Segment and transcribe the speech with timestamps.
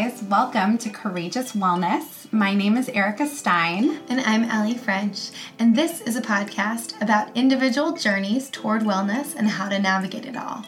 [0.00, 0.22] guys.
[0.22, 2.32] Welcome to Courageous Wellness.
[2.32, 4.00] My name is Erica Stein.
[4.08, 5.30] And I'm Ellie French.
[5.58, 10.38] And this is a podcast about individual journeys toward wellness and how to navigate it
[10.38, 10.64] all.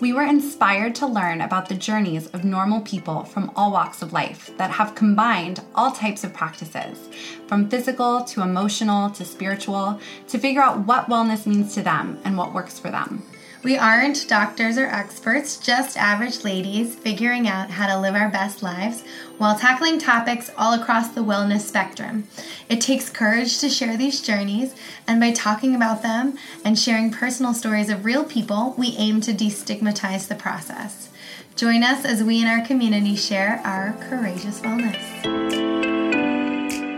[0.00, 4.14] We were inspired to learn about the journeys of normal people from all walks of
[4.14, 7.10] life that have combined all types of practices,
[7.48, 12.38] from physical to emotional to spiritual, to figure out what wellness means to them and
[12.38, 13.22] what works for them.
[13.62, 18.62] We aren't doctors or experts, just average ladies figuring out how to live our best
[18.62, 19.04] lives
[19.36, 22.26] while tackling topics all across the wellness spectrum.
[22.70, 24.74] It takes courage to share these journeys,
[25.06, 29.34] and by talking about them and sharing personal stories of real people, we aim to
[29.34, 31.10] destigmatize the process.
[31.54, 35.04] Join us as we in our community share our courageous wellness.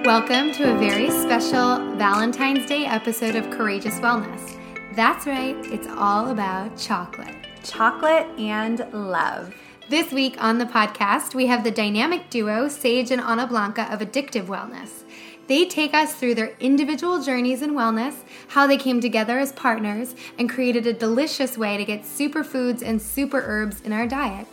[0.06, 4.62] Welcome to a very special Valentine's Day episode of Courageous Wellness.
[4.95, 7.34] That's right, it's all about chocolate.
[7.62, 9.55] Chocolate and love.
[9.88, 14.00] This week on the podcast, we have the dynamic duo Sage and Ana Blanca of
[14.00, 15.05] Addictive Wellness.
[15.47, 18.17] They take us through their individual journeys in wellness,
[18.48, 23.00] how they came together as partners, and created a delicious way to get superfoods and
[23.00, 24.47] super herbs in our diet.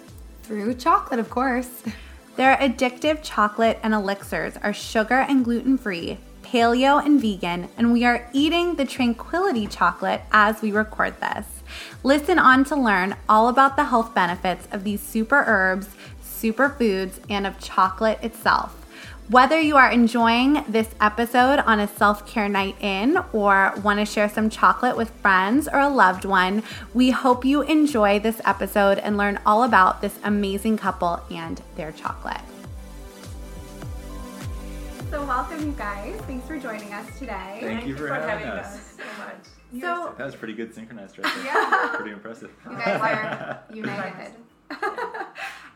[0.44, 1.84] Through chocolate, of course.
[2.38, 6.18] Their addictive chocolate and elixirs are sugar and gluten free,
[6.52, 11.46] paleo, and vegan, and we are eating the Tranquility chocolate as we record this.
[12.04, 15.90] Listen on to learn all about the health benefits of these super herbs,
[16.24, 18.76] superfoods, and of chocolate itself.
[19.30, 24.06] Whether you are enjoying this episode on a self care night in or want to
[24.06, 26.64] share some chocolate with friends or a loved one,
[26.96, 31.92] we hope you enjoy this episode and learn all about this amazing couple and their
[31.92, 32.42] chocolate.
[35.10, 36.20] So, welcome, you guys.
[36.28, 37.58] Thanks for joining us today.
[37.62, 38.76] Thank, Thank you for, for having, having us.
[38.76, 38.96] us.
[38.98, 39.82] so much.
[39.82, 41.46] So that was pretty good synchronized right there.
[41.46, 41.90] Yeah.
[41.96, 42.52] pretty impressive.
[42.70, 44.34] You guys are united.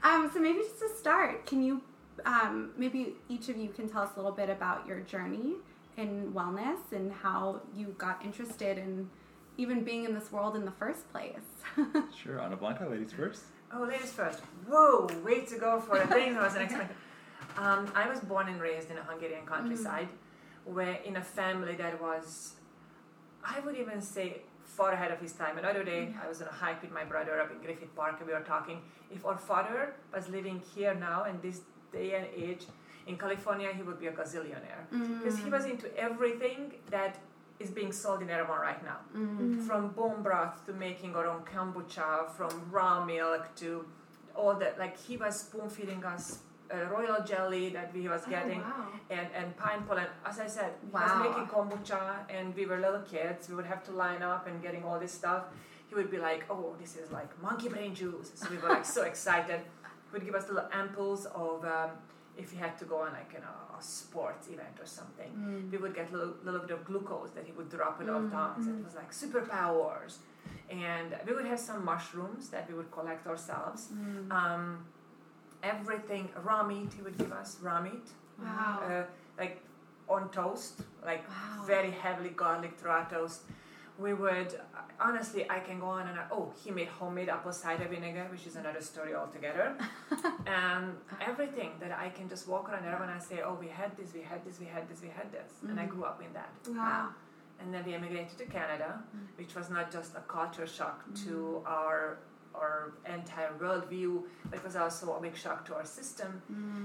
[0.03, 1.81] um, so maybe just to start, can you
[2.27, 5.53] um, maybe each of you can tell us a little bit about your journey
[5.97, 9.09] in wellness and how you got interested in
[9.57, 11.39] even being in this world in the first place.
[12.23, 13.43] sure, Ana Blanca, ladies first.
[13.71, 14.41] Oh, ladies first.
[14.67, 16.95] Whoa, way to go for a thing I wasn't expecting.
[17.57, 20.73] Um, I was born and raised in a Hungarian countryside, mm.
[20.73, 22.53] where in a family that was,
[23.45, 25.57] I would even say, far ahead of his time.
[25.57, 26.23] Another day, mm.
[26.23, 28.41] I was on a hike with my brother up in Griffith Park, and we were
[28.41, 28.81] talking.
[29.11, 32.63] If our father was living here now in this day and age
[33.05, 35.43] in California, he would be a gazillionaire because mm.
[35.43, 37.19] he was into everything that
[37.59, 39.61] is being sold in Erewhon right now, mm.
[39.67, 43.85] from bone broth to making our own kombucha, from raw milk to
[44.35, 44.79] all that.
[44.79, 46.39] Like he was spoon feeding us
[46.73, 48.87] uh, royal jelly that we was oh, getting oh, wow.
[49.09, 50.07] and, and pine pollen.
[50.25, 50.99] As I said, wow.
[50.99, 53.49] he was making kombucha and we were little kids.
[53.49, 55.43] We would have to line up and getting all this stuff.
[55.89, 58.31] He would be like, oh, this is like monkey brain juice.
[58.35, 59.59] So we were like so excited.
[59.59, 61.91] He would give us little ampoules of, um,
[62.35, 65.71] if he had to go on like you know, a sports event or something, mm.
[65.71, 68.15] we would get a little, little bit of glucose that he would drop in mm.
[68.15, 68.65] our tongues.
[68.65, 68.79] Mm.
[68.79, 70.17] It was like superpowers.
[70.69, 73.89] And we would have some mushrooms that we would collect ourselves.
[73.93, 74.31] Mm.
[74.31, 74.85] Um,
[75.63, 78.07] everything raw meat he would give us raw meat
[78.41, 79.03] wow uh,
[79.37, 79.61] like
[80.09, 81.63] on toast like wow.
[81.65, 83.41] very heavily garlic raw toast
[83.99, 84.59] we would
[84.99, 88.45] honestly i can go on and I, oh he made homemade apple cider vinegar which
[88.47, 89.75] is another story altogether
[90.47, 94.13] and everything that i can just walk around when i say oh we had this
[94.13, 95.69] we had this we had this we had this mm-hmm.
[95.69, 95.89] and i mm.
[95.89, 97.09] grew up in that wow
[97.59, 99.25] and then we immigrated to canada mm-hmm.
[99.37, 101.29] which was not just a culture shock mm-hmm.
[101.29, 102.17] to our
[102.55, 106.41] our entire worldview, but it was also a big shock to our system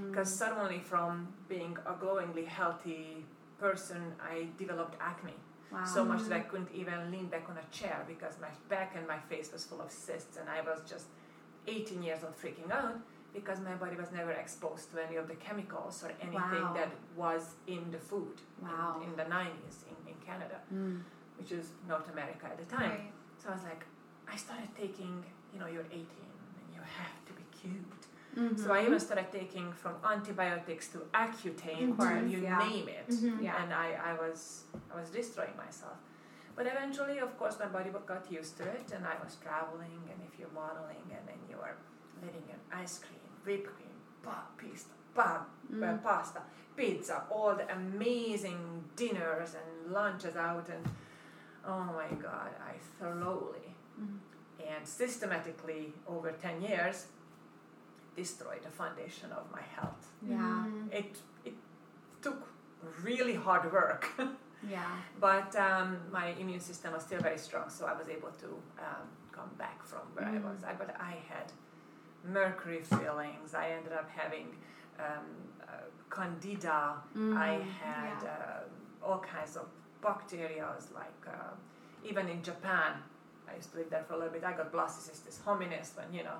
[0.08, 0.38] because mm.
[0.38, 3.24] suddenly, from being a glowingly healthy
[3.58, 5.34] person, I developed acne.
[5.70, 5.84] Wow.
[5.84, 9.06] So much that I couldn't even lean back on a chair because my back and
[9.06, 11.06] my face was full of cysts, and I was just
[11.66, 12.98] 18 years old freaking out
[13.34, 16.72] because my body was never exposed to any of the chemicals or anything wow.
[16.74, 18.96] that was in the food wow.
[19.02, 21.00] in, in, the 90s in, in Canada, mm.
[21.38, 22.90] which is North America at the time.
[22.90, 23.12] Right.
[23.42, 23.84] So I was like,
[24.30, 25.24] I started taking
[25.58, 28.02] you know, you're 18 and you have to be cute.
[28.36, 28.62] Mm-hmm.
[28.62, 32.58] So I even started taking from antibiotics to Accutane to you yeah.
[32.58, 33.42] name it, mm-hmm.
[33.42, 33.62] yeah.
[33.62, 34.62] and I, I was
[34.94, 35.96] I was destroying myself.
[36.54, 39.98] But eventually, of course, my body got used to it, and I was traveling.
[40.10, 41.76] And if you're modeling, and then you are
[42.22, 46.02] letting in ice cream, whipped cream, pasta, pa, mm.
[46.02, 46.42] pasta,
[46.76, 50.84] pizza, all the amazing dinners and lunches out, and
[51.66, 54.27] oh my God, I thoroughly mm
[54.68, 57.06] and systematically over 10 years
[58.16, 60.04] destroyed the foundation of my health.
[60.28, 60.36] Yeah.
[60.36, 60.92] Mm-hmm.
[60.92, 61.54] It, it
[62.20, 62.48] took
[63.02, 64.10] really hard work.
[64.70, 64.96] yeah.
[65.20, 68.46] But um, my immune system was still very strong, so I was able to
[68.78, 70.36] um, come back from where mm.
[70.36, 70.64] I was.
[70.64, 71.52] I, but I had
[72.24, 73.54] mercury fillings.
[73.54, 74.48] I ended up having
[74.98, 75.26] um,
[75.62, 76.94] uh, candida.
[77.16, 78.30] Mm, I had yeah.
[78.30, 79.66] uh, all kinds of
[80.02, 81.54] bacteria, like uh,
[82.04, 82.92] even in Japan.
[83.50, 84.44] I used to live there for a little bit.
[84.44, 86.38] I got Blastocystis hominis when you know,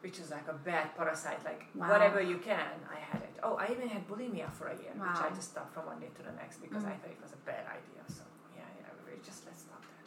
[0.00, 1.44] which is like a bad parasite.
[1.44, 1.88] Like Wow.
[1.90, 3.34] whatever you can, I had it.
[3.42, 5.34] Oh, I even had bulimia for a year, which I Wow.
[5.38, 7.00] just stopped from one day to the next because I Mm.
[7.00, 8.02] thought it was a bad idea.
[8.08, 8.22] So
[8.56, 10.04] yeah, yeah, we just let's stop that.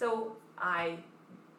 [0.00, 0.98] So I,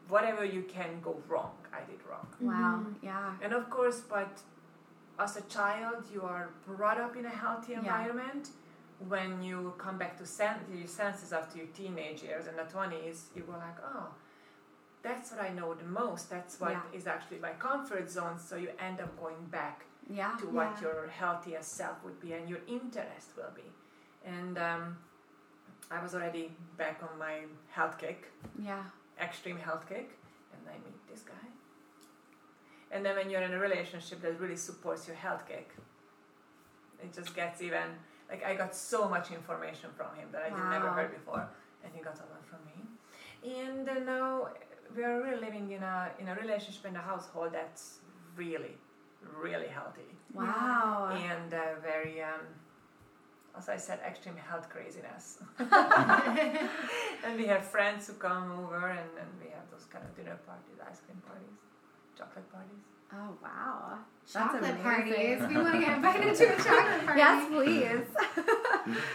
[0.07, 2.27] whatever you can go wrong, I did wrong.
[2.39, 2.75] Wow.
[2.81, 2.95] Mhm.
[3.01, 3.35] Yeah.
[3.43, 4.33] And of course, but
[5.19, 7.81] as a child, you are brought up in a healthy Yeah.
[9.07, 13.25] When you come back to sen- your senses after your teenage years and the 20s,
[13.35, 14.07] you go like, oh,
[15.03, 16.29] that's what I know the most.
[16.29, 17.13] That's what is Yeah.
[17.13, 18.39] actually my comfort zone.
[18.39, 20.35] So you end up going back Yeah.
[20.37, 20.81] to what Yeah.
[20.81, 23.69] your healthiest self would be and your interest will be.
[24.23, 24.97] And um,
[25.91, 28.83] I was already back on my health kick Yeah.
[29.19, 30.17] extreme health kick
[30.53, 31.47] and I meet this guy.
[32.91, 35.69] And then when you're in a relationship that really supports your health kick,
[37.03, 37.99] it just gets even
[38.29, 40.93] like I got so much information from him that I did never Wow.
[40.97, 41.47] heard before,
[41.83, 42.77] and he got a lot from me.
[43.61, 44.49] And uh, now
[44.95, 47.99] we are really living in a in a relationship in a household that's
[48.35, 48.75] really,
[49.45, 51.09] really healthy Wow.
[51.31, 52.41] and uh, very, um,
[53.57, 55.39] as I said, extreme health craziness.
[55.59, 60.37] and we have friends who come over, and, and we have those kind of dinner
[60.45, 61.57] parties, ice cream parties,
[62.17, 62.83] chocolate parties.
[63.15, 63.97] Oh wow.
[64.21, 64.81] That's chocolate amazing.
[64.83, 65.39] parties.
[65.47, 67.19] We want to get invited to a chocolate party.
[67.19, 68.95] Yes, please.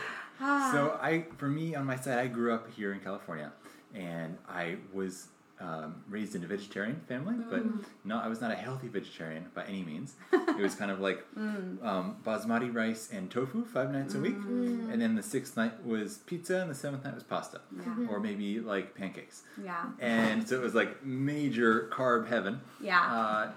[0.43, 0.70] Ah.
[0.73, 3.52] So I, for me, on my side, I grew up here in California,
[3.94, 5.26] and I was
[5.61, 7.62] um, raised in a vegetarian family, but
[8.06, 10.14] no, I was not a healthy vegetarian by any means.
[10.32, 14.99] it was kind of like um, basmati rice and tofu five nights a week, and
[15.02, 18.06] then the sixth night was pizza, and the seventh night was pasta, Yeah.
[18.08, 19.43] or maybe like pancakes.
[19.62, 19.85] yeah.
[20.00, 22.62] And so it was like major carb heaven.
[22.81, 22.99] Yeah.
[22.99, 23.50] Uh,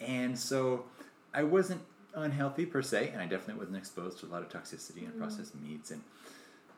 [0.00, 0.84] and so
[1.32, 1.82] I wasn't
[2.14, 5.54] unhealthy per se, and I definitely wasn't exposed to a lot of toxicity and processed
[5.56, 6.02] meats and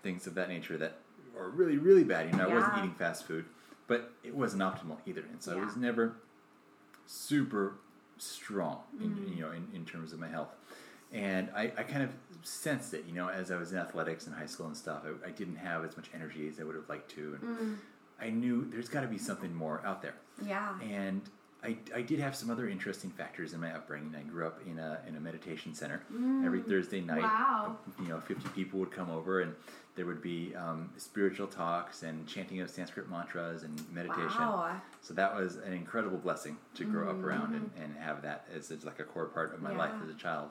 [0.02, 0.98] things of that nature that
[1.38, 2.30] are really, really bad.
[2.30, 3.44] You know, I wasn't eating fast food,
[3.86, 5.22] but it wasn't optimal either.
[5.30, 6.16] And so I was never
[7.06, 7.74] super
[8.18, 9.32] strong, in, Mm-hmm.
[9.34, 10.54] you know, in, in terms of my health.
[11.12, 12.10] And I, I kind of
[12.42, 15.02] sensed it, you know, as I was in athletics in high school and stuff.
[15.04, 17.38] I, I didn't have as much energy as I would have liked to.
[17.40, 17.76] And Mm.
[18.20, 20.14] I knew there's got to be something more out there
[20.44, 20.72] Yeah.
[20.80, 21.20] and
[21.66, 24.14] I, I did have some other interesting factors in my upbringing.
[24.16, 26.00] I grew up in a, in a meditation center.
[26.44, 27.76] Every Thursday night, Wow.
[28.00, 29.52] you know, 50 people would come over and
[29.96, 34.38] there would be um, spiritual talks and chanting of Sanskrit mantras and meditation.
[34.40, 34.80] Wow.
[35.00, 38.70] So that was an incredible blessing to grow up around and, and have that as,
[38.70, 40.50] as like a core part of my life as a child.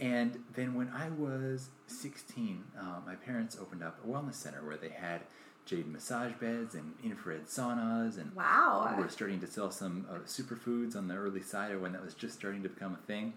[0.00, 4.76] And then when I was 16, uh, my parents opened up a wellness center where
[4.76, 5.20] they had
[5.64, 8.92] jade massage beds and infrared saunas and Wow.
[8.96, 12.04] we were starting to sell some uh, superfoods on the early side of when that
[12.04, 13.32] was just starting to become a thing.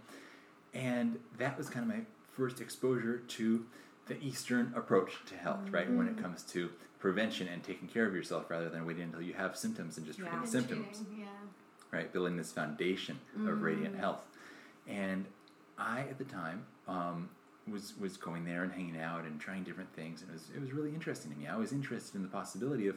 [0.74, 2.04] And that was kind of my
[2.36, 3.66] first exposure to
[4.08, 5.88] the Eastern approach to health, right?
[5.90, 6.20] When Mm-hmm.
[6.20, 6.70] it comes to
[7.00, 10.20] prevention and taking care of yourself rather than waiting until you have symptoms and just
[10.20, 10.46] treating Yeah.
[10.46, 11.26] the symptoms, Yeah.
[11.92, 12.12] right?
[12.12, 14.26] Building this foundation of radiant health.
[14.88, 15.26] And
[15.78, 17.30] I, at the time, um,
[17.72, 20.62] was was going there and hanging out and trying different things, and it was it
[20.62, 21.48] was really interesting to me.
[21.48, 22.96] I was interested in the possibility of,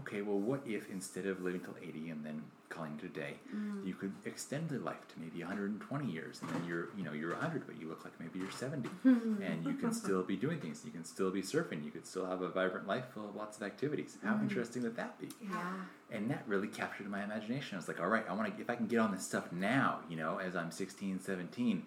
[0.00, 3.34] okay, well, what if instead of living till eighty and then calling it a day,
[3.54, 3.84] mm.
[3.84, 7.32] you could extend the life to maybe 120 years, and then you're you know you're
[7.32, 10.82] 100, but you look like maybe you're 70, and you can still be doing things.
[10.84, 11.84] You can still be surfing.
[11.84, 14.16] You could still have a vibrant life full of lots of activities.
[14.22, 14.42] How mm.
[14.42, 15.28] interesting would that be?
[15.42, 15.72] Yeah.
[16.12, 17.74] and that really captured my imagination.
[17.74, 19.52] I was like, all right, I want to, if I can get on this stuff
[19.52, 21.82] now, you know, as I'm 16, 17,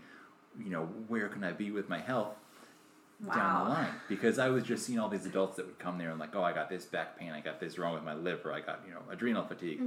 [0.62, 2.36] you know, where can I be with my health
[3.34, 3.90] down the line?
[4.10, 6.44] Because I was just seeing all these adults that would come there and like, oh,
[6.44, 8.94] I got this back pain, I got this wrong with my liver, I got, you
[8.94, 9.82] know, adrenal fatigue.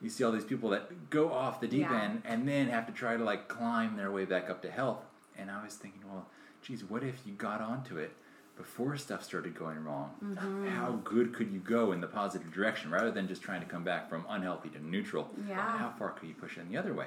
[0.00, 1.94] You see all these people that go off the deep Mm-hmm.
[1.94, 2.02] Yeah.
[2.02, 5.00] end and then have to try to like climb their way back up to health.
[5.38, 6.26] And I was thinking, well,
[6.62, 8.12] geez, what if you got onto it
[8.56, 10.10] before stuff started going wrong?
[10.22, 10.68] Mm-hmm.
[10.68, 13.82] How good could you go in the positive direction rather than just trying to come
[13.82, 15.28] back from unhealthy to neutral?
[15.48, 15.56] Yeah.
[15.78, 17.06] How far could you push it in the other way?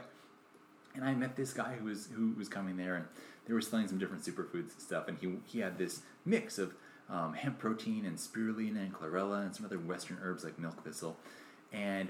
[0.96, 3.06] And I met this guy who was who was coming there, and
[3.46, 6.74] they were selling some different superfoods and stuff, and he he had this mix of
[7.10, 11.18] um, hemp protein and spirulina and chlorella and some other Western herbs like milk thistle,
[11.72, 12.10] and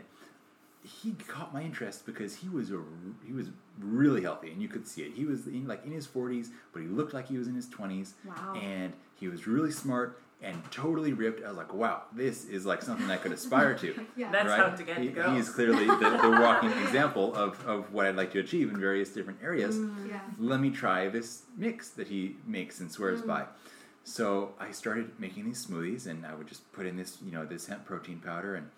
[0.84, 2.80] he caught my interest because he was a
[3.26, 3.48] he was
[3.80, 5.14] really healthy and you could see it.
[5.16, 7.68] He was in, like in his 40s, but he looked like he was in his
[7.68, 8.14] 20s.
[8.26, 8.56] Wow.
[8.62, 11.44] And he was really smart and totally ripped.
[11.44, 14.06] I was like, wow, this is like something I could aspire to.
[14.16, 14.32] Yeah.
[14.32, 14.60] That's right?
[14.60, 15.34] how to get he, the girls.
[15.34, 18.80] He is clearly the, the walking example of, of what I'd like to achieve in
[18.80, 19.80] various different areas.
[20.08, 20.20] Yeah.
[20.38, 23.46] Let me try this mix that he makes and swears by.
[24.04, 27.46] So I started making these smoothies, and I would just put in this, you know,
[27.46, 28.70] this hemp protein powder and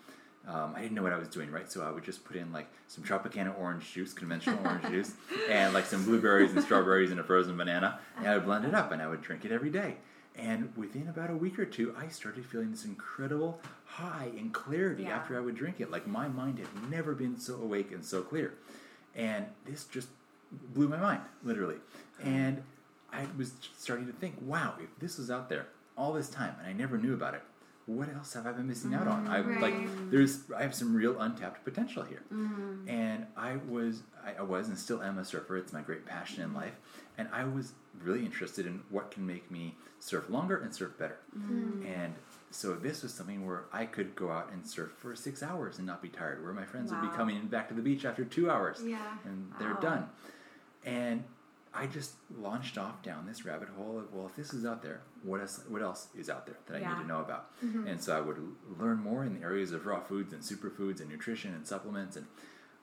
[0.48, 1.72] um, I didn't know what I was doing, right?
[1.72, 5.14] So I would just put in like some Tropicana orange juice, conventional orange juice,
[5.50, 8.76] and like some blueberries and strawberries and a frozen banana, and I would blend it
[8.76, 9.96] up and I would drink it every day.
[10.38, 15.04] And within about a week or two, I started feeling this incredible high and clarity
[15.04, 15.16] Yeah.
[15.16, 15.90] after I would drink it.
[15.90, 18.54] Like my mind had never been so awake and so clear.
[19.16, 20.10] And this just
[20.52, 21.78] blew my mind, literally.
[22.22, 22.28] Hmm.
[22.28, 22.64] And
[23.14, 26.68] I was starting to think, wow, if this was out there all this time and
[26.68, 27.44] I never knew about it,
[27.86, 29.28] what else have I been missing out on?
[29.28, 29.50] I mm-hmm.
[29.52, 29.62] Right.
[29.62, 32.24] like there's I have some real untapped potential here.
[32.34, 32.90] Mm-hmm.
[32.90, 35.58] And I was I, I was and still am a surfer.
[35.58, 36.74] It's my great passion in life.
[37.18, 41.20] And I was really interested in what can make me surf longer and surf better.
[41.38, 41.86] Mm-hmm.
[41.86, 42.16] And
[42.50, 45.86] so this was something where I could go out and surf for six hours and
[45.86, 46.44] not be tired.
[46.44, 49.18] Where my friends would be coming back to the beach after two hours Yeah.
[49.26, 49.80] and they're Wow.
[49.80, 50.10] done.
[50.86, 51.24] And
[51.76, 55.02] I just launched off down this rabbit hole of well, if this is out there,
[55.24, 55.62] what else?
[55.68, 56.94] What else is out there that I Yeah.
[56.96, 57.52] need to know about?
[57.64, 57.88] Mm-hmm.
[57.88, 61.02] And so I would l- learn more in the areas of raw foods and superfoods
[61.02, 62.26] and nutrition and supplements, and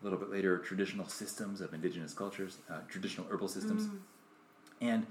[0.01, 3.87] a little bit later, traditional systems of indigenous cultures, uh, traditional herbal systems.
[3.87, 3.99] Mm.
[4.81, 5.07] And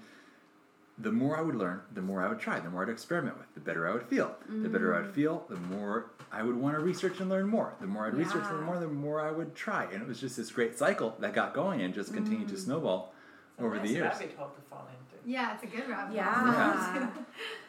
[0.98, 3.52] the more I would learn, the more I would try, the more I'd experiment with,
[3.54, 4.36] the better I would feel.
[4.50, 5.16] The better I would mm.
[5.16, 7.74] feel, the more I would want to research and learn more.
[7.80, 9.86] The more I'd research and learn more, the more I would try.
[9.86, 12.60] And it was just this great cycle that got going and just continued to mm.
[12.60, 13.11] snowball
[13.62, 14.04] over nice the years.
[14.04, 15.30] rabbit hole to fall into.
[15.32, 16.16] Yeah, it's a good rabbit.
[16.16, 17.10] Yeah.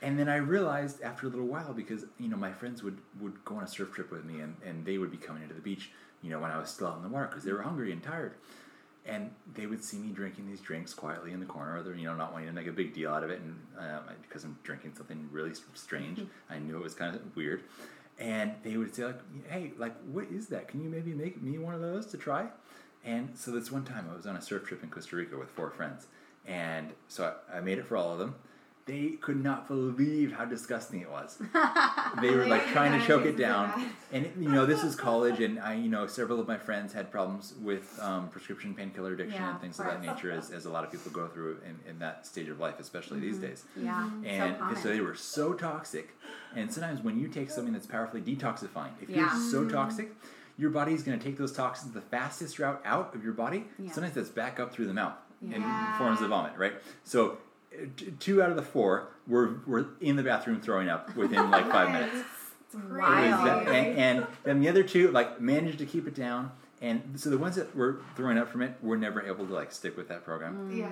[0.00, 3.44] And then I realized after a little while, because you know my friends would, would
[3.44, 5.60] go on a surf trip with me, and, and they would be coming into the
[5.60, 5.90] beach,
[6.22, 8.02] you know, when I was still out in the water because they were hungry and
[8.02, 8.34] tired,
[9.06, 12.06] and they would see me drinking these drinks quietly in the corner, or they're you
[12.06, 14.58] know not wanting to make a big deal out of it, and um, because I'm
[14.62, 16.20] drinking something really strange,
[16.50, 17.62] I knew it was kind of weird,
[18.18, 20.68] and they would say like, hey, like what is that?
[20.68, 22.48] Can you maybe make me one of those to try?
[23.04, 25.48] And so this one time I was on a surf trip in Costa Rica with
[25.50, 26.06] four friends,
[26.46, 28.36] and so I, I made it for all of them.
[28.84, 31.40] They could not believe how disgusting it was.
[32.20, 33.72] they were like trying to choke it down,
[34.12, 36.92] and it, you know this is college, and I you know several of my friends
[36.92, 40.16] had problems with um, prescription painkiller addiction Yeah, and things of of that course.
[40.16, 42.78] nature, as, as a lot of people go through in, in that stage of life,
[42.80, 43.64] especially these days.
[43.80, 44.08] Yeah.
[44.24, 44.76] And so common.
[44.82, 46.16] so they were so toxic.
[46.56, 49.16] And sometimes when you take something that's powerfully detoxifying, if Yeah.
[49.32, 50.12] you're so toxic,
[50.62, 53.64] your body's going to take those toxins the fastest route out of your body.
[53.80, 53.90] Yeah.
[53.92, 55.60] Sometimes that's back up through the mouth in
[55.98, 56.74] forms of vomit, right?
[57.02, 57.38] So
[57.74, 61.50] uh, t- two out of the four were, were in the bathroom throwing up within
[61.50, 62.14] like five minutes.
[62.74, 63.46] Wild.
[63.46, 66.52] that- and, and then the other two like managed to keep it down.
[66.82, 69.70] And so the ones that were throwing up from it were never able to like
[69.70, 70.68] stick with that program.
[70.76, 70.88] Yeah.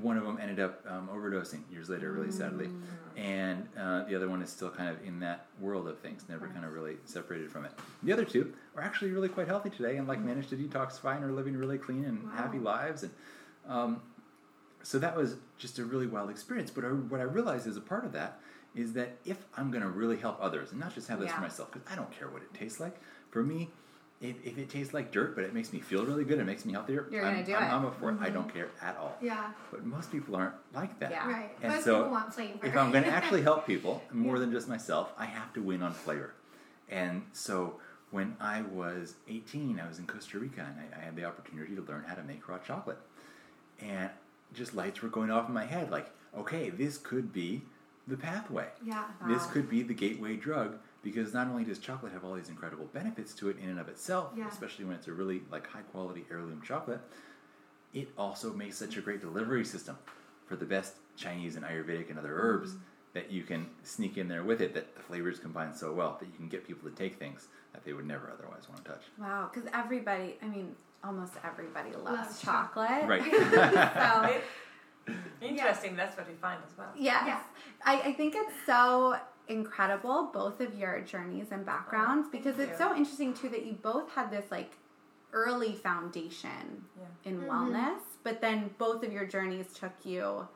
[0.00, 2.70] One of them ended up um, overdosing years later, really sadly,
[3.14, 6.48] and uh, the other one is still kind of in that world of things, never
[6.48, 7.72] kind of really separated from it.
[8.02, 11.24] The other two are actually really quite healthy today and like managed to detoxify and
[11.24, 13.02] are living really clean and happy lives.
[13.02, 13.12] And
[13.68, 14.00] um,
[14.82, 16.70] so that was just a really wild experience.
[16.70, 18.40] But I, what I realized as a part of that
[18.74, 21.36] is that if I'm going to really help others and not just have this Yeah.
[21.36, 22.96] for myself, because I don't care what it tastes like.
[23.30, 23.68] For me,
[24.20, 26.64] if, if it tastes like dirt, but it makes me feel really good, it makes
[26.64, 27.06] me healthier.
[27.10, 27.66] You're I'm, gonna do I'm, it.
[27.66, 28.14] I'm up for it.
[28.20, 28.34] I mm-hmm.
[28.34, 29.16] don't care at all.
[29.20, 29.50] Yeah.
[29.70, 31.10] But most people aren't like that.
[31.10, 31.28] Yeah.
[31.28, 31.50] Right.
[31.62, 32.66] And Most so, people want flavor.
[32.66, 35.82] If I'm going to actually help people more than just myself, I have to win
[35.82, 36.32] on flavor.
[36.88, 37.80] And so
[38.10, 41.74] when I was 18, I was in Costa Rica and I, I had the opportunity
[41.74, 42.98] to learn how to make raw chocolate.
[43.80, 44.10] And
[44.54, 47.62] just lights were going off in my head like, okay, this could be
[48.06, 48.68] the pathway.
[48.84, 49.04] yeah.
[49.26, 52.86] This could be the gateway drug because not only does chocolate have all these incredible
[52.92, 54.48] benefits to it in and of itself, Yeah.
[54.48, 57.00] especially when it's a really like high quality heirloom chocolate,
[57.92, 59.96] it also makes such a great delivery system
[60.46, 62.80] for the best Chinese and Ayurvedic and other herbs Mm-hmm.
[63.14, 66.26] that you can sneak in there with it that the flavors combine so well that
[66.26, 69.02] you can get people to take things that they would never otherwise want to touch.
[69.18, 73.04] Wow, because everybody, I mean, almost everybody loves, Loves chocolate.
[73.06, 73.22] Right.
[75.06, 75.94] so, Interesting.
[75.96, 76.88] That's what we find as well.
[76.96, 77.24] yes.
[77.26, 77.40] Yeah.
[77.84, 79.16] I, I think it's so
[79.48, 82.86] incredible, both of your journeys and backgrounds, because thank it's you.
[82.86, 84.72] so interesting too that you both had this like
[85.32, 87.06] early foundation Yeah.
[87.24, 87.48] in Mhm.
[87.48, 90.48] wellness, but then both of your journeys took you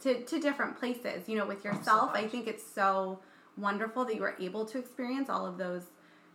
[0.00, 1.28] to, to different places.
[1.28, 3.20] You know, with yourself, I think it's so
[3.56, 5.90] wonderful that you were able to experience all of those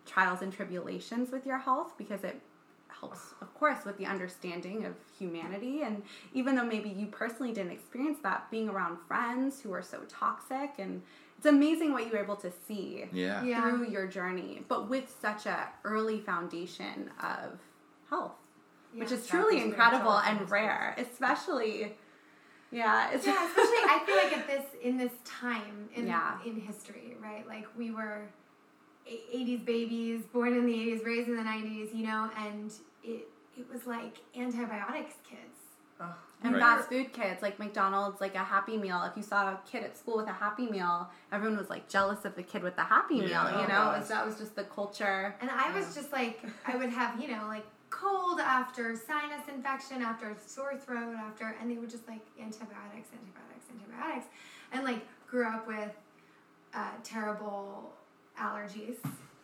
[0.05, 2.41] trials and tribulations with your health because it
[2.87, 5.83] helps, of course, with the understanding of humanity.
[5.83, 6.03] And
[6.33, 10.71] even though maybe you personally didn't experience that, being around friends who are so toxic,
[10.79, 11.03] and
[11.41, 13.43] it's amazing what you were able to see Yeah.
[13.43, 13.61] Yeah.
[13.71, 17.57] through your journey, but with such a early foundation of
[18.11, 18.33] health,
[18.93, 21.93] which is truly incredible and rare, especially.
[22.69, 26.37] Yeah, it's yeah, especially I feel like at this in this time in Yeah.
[26.45, 27.47] in history, right?
[27.47, 28.29] Like we were
[29.09, 32.71] 80s babies, born in the 80s, raised in the 90s, you know, and
[33.03, 35.57] it it was like antibiotics kids.
[36.01, 36.61] Oh, And Right.
[36.61, 39.03] fast food kids, like McDonald's, like a Happy Meal.
[39.03, 42.25] If you saw a kid at school with a Happy Meal, everyone was like jealous
[42.25, 43.21] of the kid with the Happy Yeah.
[43.25, 43.29] Meal.
[43.51, 43.95] You Oh, know, gosh.
[43.95, 45.35] It was- that was just the culture.
[45.39, 50.01] And I was just like, I would have, you know, like cold after sinus infection,
[50.01, 54.25] after sore throat, after, and they would just like antibiotics, antibiotics, antibiotics,
[54.71, 55.93] and like grew up with
[56.73, 57.93] uh, terrible
[58.39, 58.95] allergies.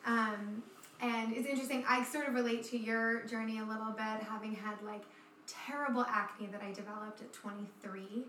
[0.05, 0.63] Um,
[1.01, 4.81] and it's interesting, I sort of relate to your journey a little bit, having had
[4.83, 5.03] like
[5.47, 8.25] terrible acne that I developed at 23.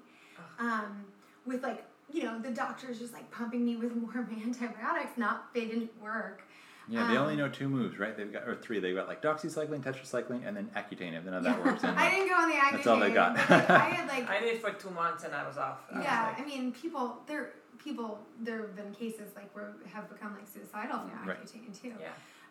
[0.58, 1.04] Um,
[1.46, 5.66] with like, you know, the doctors just like pumping me with more antibiotics, not, they
[5.66, 6.42] didn't work.
[6.90, 8.16] Yeah, they only Um, know two moves, right?
[8.16, 8.80] They've got or three.
[8.80, 11.12] They've got like doxycycline, tetracycline, and then Accutane.
[11.12, 12.72] If none of that works, then I didn't go on the Accutane.
[12.72, 13.34] That's all they got.
[13.36, 15.80] like, I had like, I did it for two months and I was off.
[15.92, 16.26] I was yeah.
[16.28, 17.52] like, I mean, people there.
[17.84, 21.38] People there have been cases like where have become like suicidal from Right.
[21.44, 21.92] Accutane too.
[22.00, 22.08] yeah.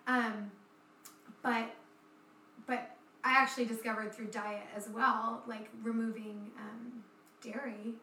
[0.08, 0.52] Um,
[1.42, 1.70] but
[2.66, 7.04] but I actually discovered through diet as well, like removing um,
[7.42, 7.96] dairy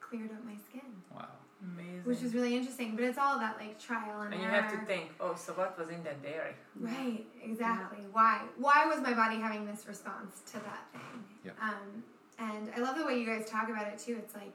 [0.00, 0.80] cleared up my skin,
[1.14, 1.26] wow.
[1.62, 2.02] Amazing.
[2.04, 2.94] which is really interesting.
[2.94, 5.78] But it's all that like trial and, and you have to think, oh, so what
[5.78, 6.52] was in that dairy?
[6.78, 8.04] Right, exactly.
[8.12, 8.42] Why?
[8.56, 11.24] Why was my body having this response to that thing?
[11.44, 11.52] Yeah.
[11.60, 12.04] Um,
[12.38, 14.16] and I love the way you guys talk about it too.
[14.18, 14.54] It's like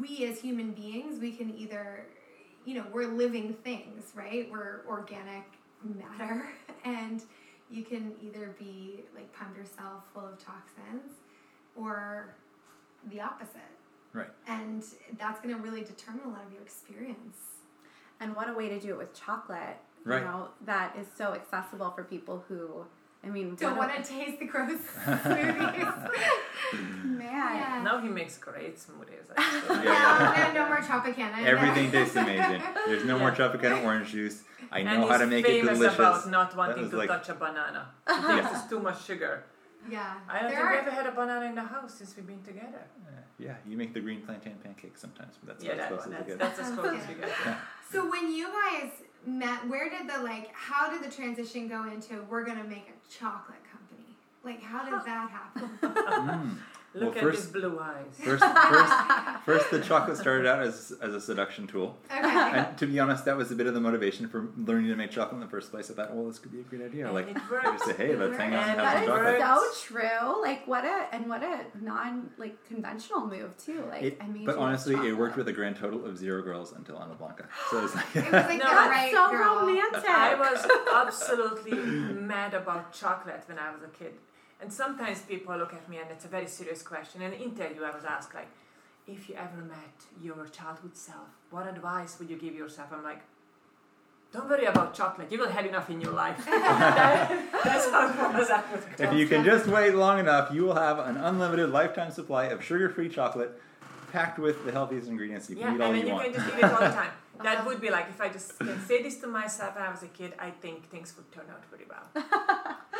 [0.00, 2.06] we as human beings, we can either,
[2.64, 4.48] you know, we're living things, right?
[4.50, 5.44] We're organic
[5.82, 6.48] matter,
[6.84, 7.22] and
[7.70, 11.12] you can either be like pump yourself full of toxins,
[11.76, 12.34] or
[13.10, 13.60] the opposite.
[14.12, 14.28] Right.
[14.46, 14.84] And
[15.18, 17.36] that's going to really determine a lot of your experience.
[18.20, 19.76] And what a way to do it with chocolate.
[20.04, 20.20] Right.
[20.20, 22.84] You know, that is so accessible for people who,
[23.24, 24.70] I mean, Don't want to taste the gross
[25.04, 26.08] smoothies.
[27.04, 27.20] man.
[27.20, 27.80] Yeah.
[27.84, 29.30] Now he makes great smoothies.
[29.36, 29.84] Actually.
[29.84, 30.52] Yeah.
[30.54, 31.38] No, no more Tropicana.
[31.40, 32.62] in Everything tastes amazing.
[32.86, 33.34] There's no more Yeah.
[33.36, 34.42] Tropicana orange juice.
[34.74, 37.28] I and know he's how to make it famous about not wanting to like- touch
[37.28, 37.82] a banana.
[38.08, 39.44] He thinks it's too much sugar.
[39.88, 40.14] Yeah.
[40.28, 42.26] I don't There think we are- ever had a banana in the house since we've
[42.26, 42.82] been together.
[43.06, 46.06] Uh, yeah, you make the green plantain pancakes sometimes, but that's yeah, about that as
[46.06, 46.14] one.
[46.16, 46.58] close as it That's, gets.
[46.58, 47.30] that's as close as we get.
[47.46, 47.56] Yeah.
[47.92, 48.90] So when you guys
[49.26, 50.46] met, where did the like?
[50.54, 52.12] How did the transition go into?
[52.30, 54.10] We're gonna make a chocolate company.
[54.48, 55.68] Like, how did that happen?
[56.34, 56.56] Mm.
[56.94, 58.04] Look Well, at first- his blue eyes.
[58.22, 58.92] First, first,
[59.44, 61.98] first, the chocolate started out as, as a seduction tool.
[62.08, 62.20] Okay.
[62.24, 65.10] And to be honest, that was a bit of the motivation for learning to make
[65.10, 65.90] chocolate in the first place.
[65.90, 67.06] I thought, well, this could be a great idea.
[67.06, 69.74] And Like, it I say, hey, let's hang out and And have some is chocolate.
[69.74, 70.42] so true.
[70.42, 73.82] Like what a and what a non like conventional move too.
[73.90, 76.16] Like It, I mean, but you a honestly, it worked with a grand total of
[76.16, 77.48] zero girls until Ana Blanca.
[77.70, 79.66] So it's like, It was like No, That's right so girl.
[79.66, 80.08] romantic.
[80.08, 81.74] I was absolutely
[82.14, 84.14] mad about chocolate when I was a kid.
[84.60, 87.22] And sometimes people look at me and it's a very serious question.
[87.22, 88.48] In an interview, I was asked, like,
[89.06, 92.88] if you ever met your childhood self, what advice would you give yourself?
[92.92, 93.20] I'm like,
[94.32, 95.30] don't worry about chocolate.
[95.30, 96.44] You will have enough in your life.
[96.46, 100.74] That's how it was at the if you can just wait long enough, you will
[100.74, 103.60] have an unlimited lifetime supply of sugar-free chocolate
[104.10, 106.24] packed with the healthiest ingredients you can Yeah, eat all and you then you want.
[106.24, 107.10] can just eat it all the time.
[107.42, 110.02] That would be like if I just can say this to myself when I was
[110.02, 112.24] a kid, I think things would turn out pretty well.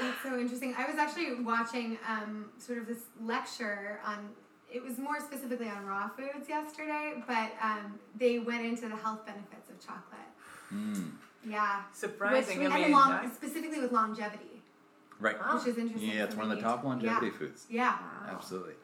[0.04, 0.74] That's so interesting.
[0.76, 4.28] I was actually watching um, sort of this lecture on.
[4.72, 9.24] It was more specifically on raw foods yesterday, but um, they went into the health
[9.24, 10.20] benefits of chocolate.
[10.74, 11.12] Mm,
[11.48, 12.84] Yeah, Surprising, Which we- amazing.
[12.86, 13.34] and long, right?
[13.34, 14.62] specifically with longevity,
[15.20, 15.36] right.
[15.54, 16.10] Which is interesting.
[16.10, 16.88] Yeah, it's one of the top too.
[16.88, 17.66] longevity foods.
[17.70, 17.92] Yeah.
[17.92, 18.30] Wow.
[18.32, 18.74] Absolutely.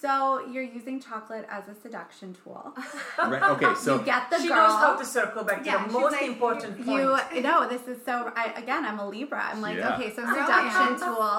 [0.00, 2.76] So you're using chocolate as a seduction tool.
[3.18, 3.42] Right.
[3.42, 3.74] Okay.
[3.74, 4.56] So you get the she girl.
[4.58, 7.02] knows how to circle back to Yeah, the most like, important point.
[7.34, 9.94] you know this is so I, again i'm a libra i'm like Yeah.
[9.94, 11.04] okay so Oh, seduction yeah.
[11.04, 11.36] tool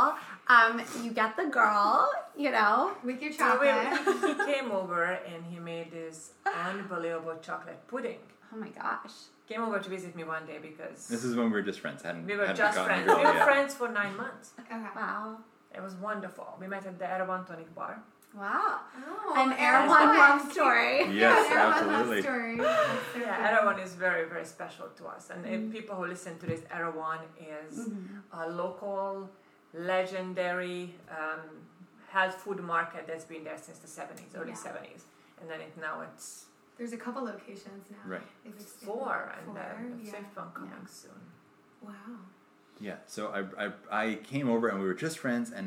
[0.56, 0.74] um
[1.06, 4.06] you get the girl you know With your So chocolate.
[4.06, 6.32] we- he came over and he made this
[6.70, 8.20] unbelievable chocolate pudding.
[8.54, 9.15] oh my gosh
[9.48, 12.02] Came over to visit me one day because this is when we were just friends.
[12.04, 13.06] Hadn't we were hadn't just friends.
[13.08, 14.48] We were friends for nine months.
[14.60, 14.82] okay.
[14.96, 15.38] wow
[15.78, 16.48] It was wonderful.
[16.60, 17.93] We met at the Erewhon Tonic Bar.
[18.36, 22.22] Wow Oh, an that's Erewhon love story Yes, Yeah, Erewhon love absolutely.
[22.22, 22.56] story.
[23.24, 23.46] Yeah, cool.
[23.46, 25.30] Erewhon is very, very special to us.
[25.32, 28.42] And if people who listen to this, Erewhon is Mm-hmm.
[28.42, 29.30] a local,
[29.74, 31.42] legendary um,
[32.10, 34.72] health food market that's been there since the 70s, early Yeah.
[34.72, 35.02] 70s.
[35.42, 36.46] And then it, now it's
[36.78, 38.04] There's a couple locations now.
[38.13, 38.22] Right.
[38.44, 40.12] They've four, and then the yeah.
[40.13, 40.88] fifth one coming Yeah.
[41.02, 41.22] soon.
[41.82, 42.20] Wow.
[42.80, 42.98] Yeah.
[43.08, 43.72] So I, I
[44.04, 45.66] I came over and we were just friends and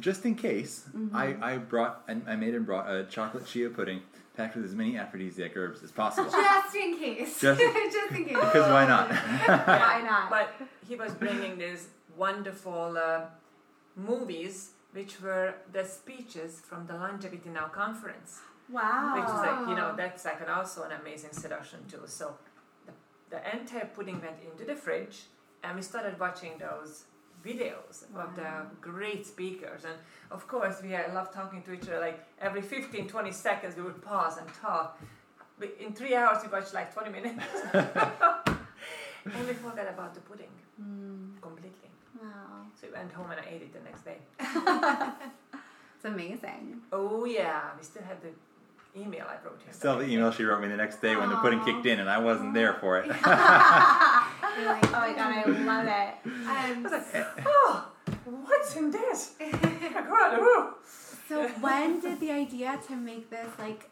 [0.00, 1.14] just in case Mm-hmm.
[1.16, 4.00] I I brought and I made and brought a chocolate chia pudding
[4.36, 6.30] packed with as many aphrodisiac herbs as possible.
[6.30, 7.40] Just in case.
[7.40, 7.60] Just-
[7.96, 8.36] Just in case.
[8.46, 9.06] because why not?
[9.86, 10.48] why not But
[10.88, 13.22] he was bringing these wonderful uh,
[13.96, 18.40] movies, which were the speeches from the Longevity Now conference.
[18.70, 22.02] wow which is like you know that's like an, also an amazing seduction too.
[22.06, 22.34] So
[22.86, 22.92] the,
[23.32, 25.16] the entire pudding went into the fridge,
[25.64, 27.04] and we started watching those
[27.44, 29.84] videos of the great speakers.
[29.84, 29.94] And
[30.30, 33.82] of course we uh, love talking to each other like every 15 20 seconds we
[33.82, 35.00] would pause and talk.
[35.58, 37.44] But in three hours we watched like 20 minutes.
[39.22, 40.48] And we forgot about the pudding.
[41.42, 41.90] Completely.
[42.20, 42.64] Wow.
[42.80, 44.18] so we went home and i ate it the next day.
[45.96, 46.80] It's amazing.
[46.92, 47.62] oh yeah.
[47.76, 48.30] We still have the
[48.96, 51.36] email i wrote him Still, the email she wrote me the next day when the
[51.36, 53.06] pudding kicked in, and I wasn't there for it.
[53.06, 53.24] You're like,
[54.84, 56.14] Oh my god, I love it.
[56.26, 57.86] Um, I was like, oh
[58.24, 60.74] what's in this Oh,
[61.28, 63.90] So when did the idea to make this like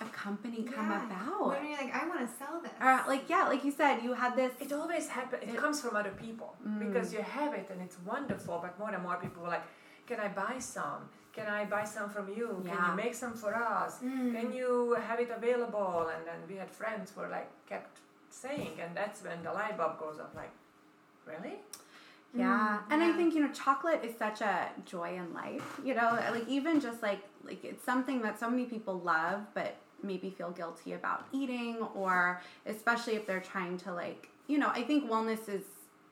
[0.00, 1.06] a company come yeah.
[1.06, 1.48] about?
[1.48, 2.72] When you're like, I want to sell this.
[2.80, 4.52] Or like yeah, like you said, you had this.
[4.60, 5.42] It always happens.
[5.42, 8.58] It comes from other people because you have it and it's wonderful.
[8.62, 9.66] But more and more people were like,
[10.06, 11.08] "Can I buy some?
[11.32, 12.62] Can I buy some from you?
[12.66, 13.98] Can you make some for us?
[14.02, 14.34] Mm.
[14.34, 17.98] Can you have it available?" And then we had friends who were like kept
[18.30, 20.32] saying, and that's when the light bulb goes up.
[20.34, 20.52] Like,
[21.26, 21.56] really?
[22.34, 25.80] Yeah, mm, and I think you know, chocolate is such a joy in life.
[25.84, 29.76] You know, like even just like like it's something that so many people love, but
[30.02, 34.68] maybe feel guilty about eating, or especially if they're trying to like you know.
[34.68, 35.64] I think wellness is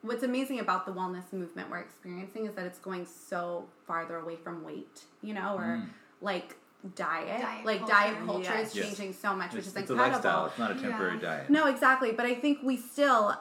[0.02, 4.36] what's amazing about the wellness movement we're experiencing is that it's going so farther away
[4.36, 5.02] from weight.
[5.22, 5.82] You know, or
[6.20, 6.56] like
[6.94, 7.92] diet, Diet like culture.
[7.92, 8.68] diet culture Yes.
[8.70, 8.86] is Yes.
[8.86, 10.14] changing so much, which it's, is it's a incredible.
[10.16, 10.46] lifestyle.
[10.46, 10.80] It's not a Yeah.
[10.82, 11.50] temporary diet.
[11.50, 12.12] No, exactly.
[12.12, 13.34] But I think we still,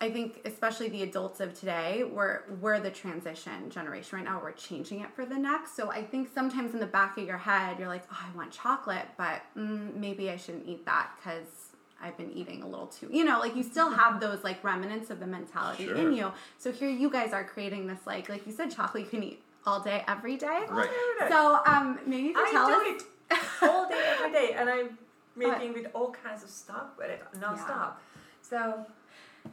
[0.00, 4.40] I think especially the adults of today, we're we're the transition generation right now.
[4.40, 5.74] We're changing it for the next.
[5.76, 8.52] So I think sometimes in the back of your head, you're like, oh, I want
[8.52, 11.70] chocolate, but mm, maybe I shouldn't eat that because.
[12.04, 15.08] I've been eating a little too, you know, like you still have those like remnants
[15.10, 15.96] of the mentality Sure.
[15.96, 16.32] in you.
[16.58, 19.42] So here you guys are creating this like, like you said, chocolate you can eat
[19.66, 20.60] all day, every day.
[20.68, 20.90] Right.
[21.30, 23.02] So um, maybe you can I tell do us.
[23.30, 24.98] it all day, every day, and I'm
[25.36, 28.00] making with all kinds of stuff with it non-stop.
[28.42, 28.84] So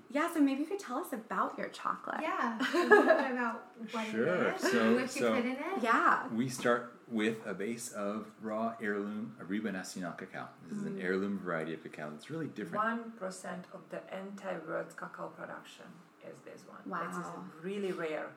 [0.10, 2.18] Yeah, so maybe you could tell us about your chocolate.
[2.22, 2.58] Yeah.
[2.60, 4.28] A about what Sure.
[4.28, 5.58] it is, So- what you so- put in it.
[5.82, 6.28] Yeah.
[6.34, 10.48] We start with a base of raw heirloom Arriba Nacional cacao.
[10.68, 11.04] This is an Mm.
[11.04, 12.12] heirloom variety of cacao.
[12.16, 12.84] It's really different.
[12.84, 15.86] one percent of the entire world's cacao production
[16.26, 16.80] is this one.
[17.08, 17.44] This is Wow.
[17.62, 18.30] really rare,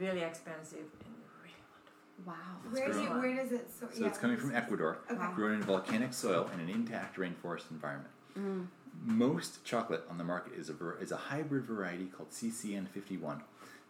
[0.00, 1.54] really expensive, and really
[2.24, 2.24] wonderful.
[2.26, 2.70] Wow.
[2.72, 3.70] Where, do where does it?
[3.70, 5.32] So, So it's coming from Ecuador, Okay.
[5.34, 8.12] Grown in volcanic soil in an intact rainforest environment.
[8.36, 8.66] Mm.
[9.04, 13.42] Most chocolate on the market is a is a hybrid variety called CCN51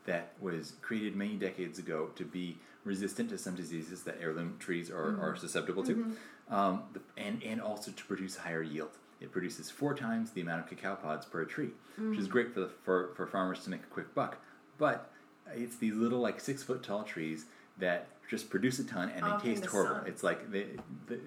[0.05, 4.91] that was created many decades ago to be resistant to some diseases that heirloom trees
[4.91, 5.37] are, are mm-hmm.
[5.37, 6.55] susceptible to, mm-hmm.
[6.55, 6.83] um,
[7.17, 8.91] and and also to produce higher yield.
[9.21, 12.31] It produces four times the amount of cacao pods per tree, which is mm.
[12.31, 14.39] great for the for, for farmers to make a quick buck.
[14.79, 15.11] But
[15.55, 17.47] it's these little like six foot tall trees
[17.79, 19.97] that just produce a ton and they oh, in taste the horrible.
[19.97, 20.05] sun.
[20.07, 20.67] It's like they,
[21.07, 21.19] the,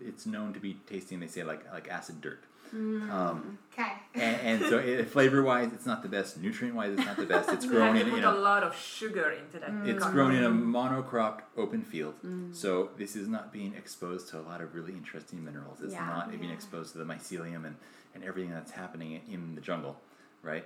[0.00, 1.20] it's known to be tasting.
[1.20, 2.42] They say like like acid dirt.
[2.74, 3.92] Mm, um, Okay.
[4.14, 6.38] and, and so it, flavor wise, it's not the best.
[6.40, 7.50] Nutrient wise, it's not the best.
[7.50, 9.70] It's grown They in put in a a lot of sugar into that.
[9.70, 9.86] Mm.
[9.88, 10.12] it's cacao.
[10.12, 12.14] grown in a monocropped open field.
[12.24, 12.54] Mm.
[12.54, 15.80] So this is not being exposed to a lot of really interesting minerals.
[15.82, 16.06] It's Yeah.
[16.06, 17.76] not being exposed to the mycelium and,
[18.14, 19.96] and everything that's happening in the jungle,
[20.42, 20.64] right?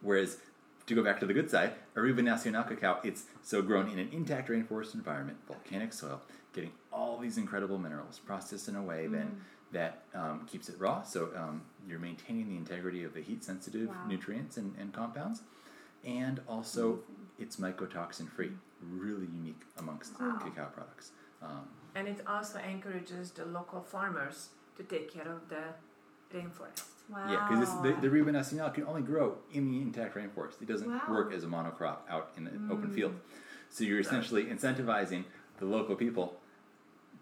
[0.00, 0.38] Whereas
[0.86, 4.08] to go back to the good side, Arriba Nacional cacao, it's so grown in an
[4.12, 6.20] intact rainforest environment, volcanic soil,
[6.52, 9.40] getting all these incredible minerals processed in a way then
[9.74, 11.02] that um, keeps it raw.
[11.02, 14.08] So um, you're maintaining the integrity of the heat sensitive Wow.
[14.08, 15.42] nutrients and, and compounds.
[16.04, 17.00] And also,
[17.38, 20.38] it's mycotoxin free, really unique amongst Wow.
[20.42, 21.12] cacao products.
[21.42, 25.64] Um, And it also encourages the local farmers to take care of the
[26.34, 26.84] rainforest.
[27.08, 27.18] Wow.
[27.28, 30.60] Yeah, because the, the Arriba Nacional can only grow in the intact rainforest.
[30.62, 31.00] It doesn't Wow.
[31.08, 32.94] work as a monocrop out in the open Mm.
[32.94, 33.14] field.
[33.70, 35.24] So you're essentially incentivizing
[35.58, 36.40] the local people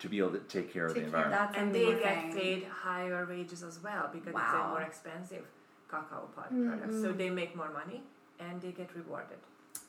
[0.03, 1.53] to be able to take care of the Take care environment.
[1.53, 2.41] That's and they get amazing.
[2.41, 5.45] paid higher wages as well because it's a more expensive
[5.89, 6.93] cacao pod Mm, product.
[7.03, 8.03] So they make more money
[8.41, 9.39] and they get rewarded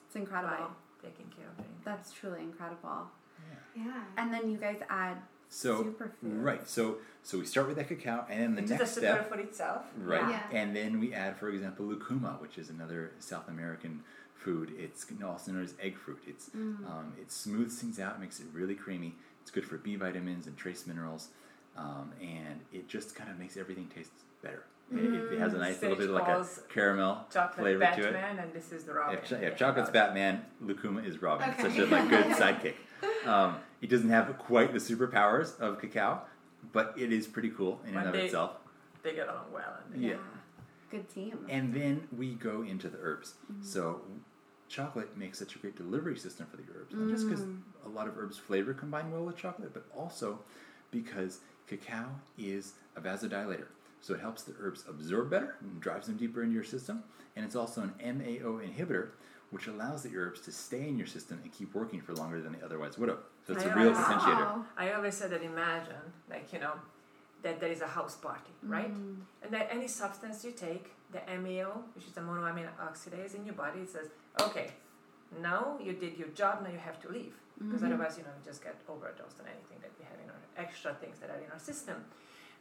[0.05, 0.55] It's incredible.
[1.01, 1.83] by taking care of the rainforest.
[1.83, 3.07] That's truly incredible.
[3.75, 4.03] Yeah.
[4.17, 5.17] And then you guys add
[5.49, 6.43] So superfoods.
[6.49, 8.99] right, so so we start with that cacao, and then the Which is next a
[8.99, 9.81] step, superfood itself.
[9.97, 10.43] right, Yeah.
[10.59, 14.03] and then we add, for example, lucuma, which is another South American
[14.35, 14.73] food.
[14.77, 16.21] It's also known as egg fruit.
[16.27, 16.85] It's Mm.
[16.91, 19.15] um, it smooths things out, makes it really creamy.
[19.43, 21.27] It's good for B vitamins and trace minerals,
[21.77, 24.63] um, and it just kind of makes everything taste better.
[24.89, 28.13] It, it has a nice little bit of like a caramel Chocolate flavor to it.
[28.13, 29.17] Batman, and this is the Robin.
[29.17, 29.49] If, if Yeah.
[29.51, 31.49] chocolate's Batman, Lucuma is Robin.
[31.49, 31.77] It's Okay.
[31.77, 32.75] such a like good sidekick.
[33.27, 36.21] Um, it doesn't have quite the superpowers of cacao,
[36.71, 38.51] but it is pretty cool in and of they- itself.
[39.03, 39.77] They get along well.
[39.93, 40.15] And Yeah.
[40.89, 41.45] Good team.
[41.49, 43.33] And then we go into the herbs.
[43.51, 43.63] Mm-hmm.
[43.63, 44.01] So
[44.77, 46.95] chocolate makes such a great delivery system for the herbs.
[46.95, 47.61] Not just because Mm.
[47.85, 50.39] a lot of herbs flavor combine well with chocolate, but also
[50.91, 53.67] because cacao is a vasodilator.
[54.01, 57.03] So it helps the herbs absorb better and drives them deeper into your system.
[57.35, 59.11] And it's also an MAO inhibitor,
[59.51, 62.53] which allows the herbs to stay in your system and keep working for longer than
[62.53, 63.19] they otherwise would have.
[63.45, 64.65] So it's I a real potentiator.
[64.75, 66.73] I always said that imagine, like, you know,
[67.43, 68.93] that there is a house party, right?
[69.43, 73.55] And that any substance you take, the MAO, which is the monoamine oxidase in your
[73.55, 74.07] body, it says,
[74.41, 74.67] okay,
[75.41, 77.33] now you did your job, now you have to leave.
[77.59, 80.41] Because otherwise, you know, you just get overdosed on anything that we have in our
[80.65, 81.97] extra things that are in our system.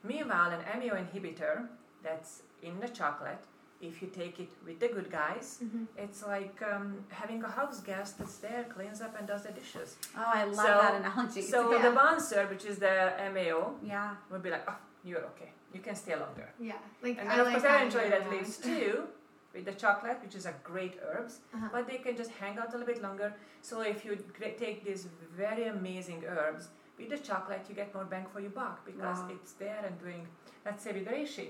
[0.04, 1.66] Meanwhile, an MAO inhibitor
[2.02, 3.42] that's in the chocolate,
[3.80, 5.84] if you take it with the good guys, Mm-hmm.
[5.96, 9.96] it's like um, having a house guest that's there, cleans up, and does the dishes.
[10.16, 11.42] Oh, I love So- that analogy.
[11.42, 11.82] So Yeah.
[11.90, 14.14] the Bonser, which is the MAO, yeah.
[14.30, 15.50] would be like, oh, you're okay.
[15.74, 16.48] You can stay longer.
[16.60, 19.04] Yeah, like And I of like course I enjoy that leaves too
[19.54, 21.68] with the chocolate, which is a great herbs, Uh-huh.
[21.72, 23.34] but they can just hang out a little bit longer.
[23.62, 24.16] So if you
[24.58, 25.06] take these
[25.36, 29.30] very amazing herbs with the chocolate, you get more bang for your buck because Wow.
[29.34, 30.26] it's there and doing.
[30.64, 31.48] Let's say with reishi,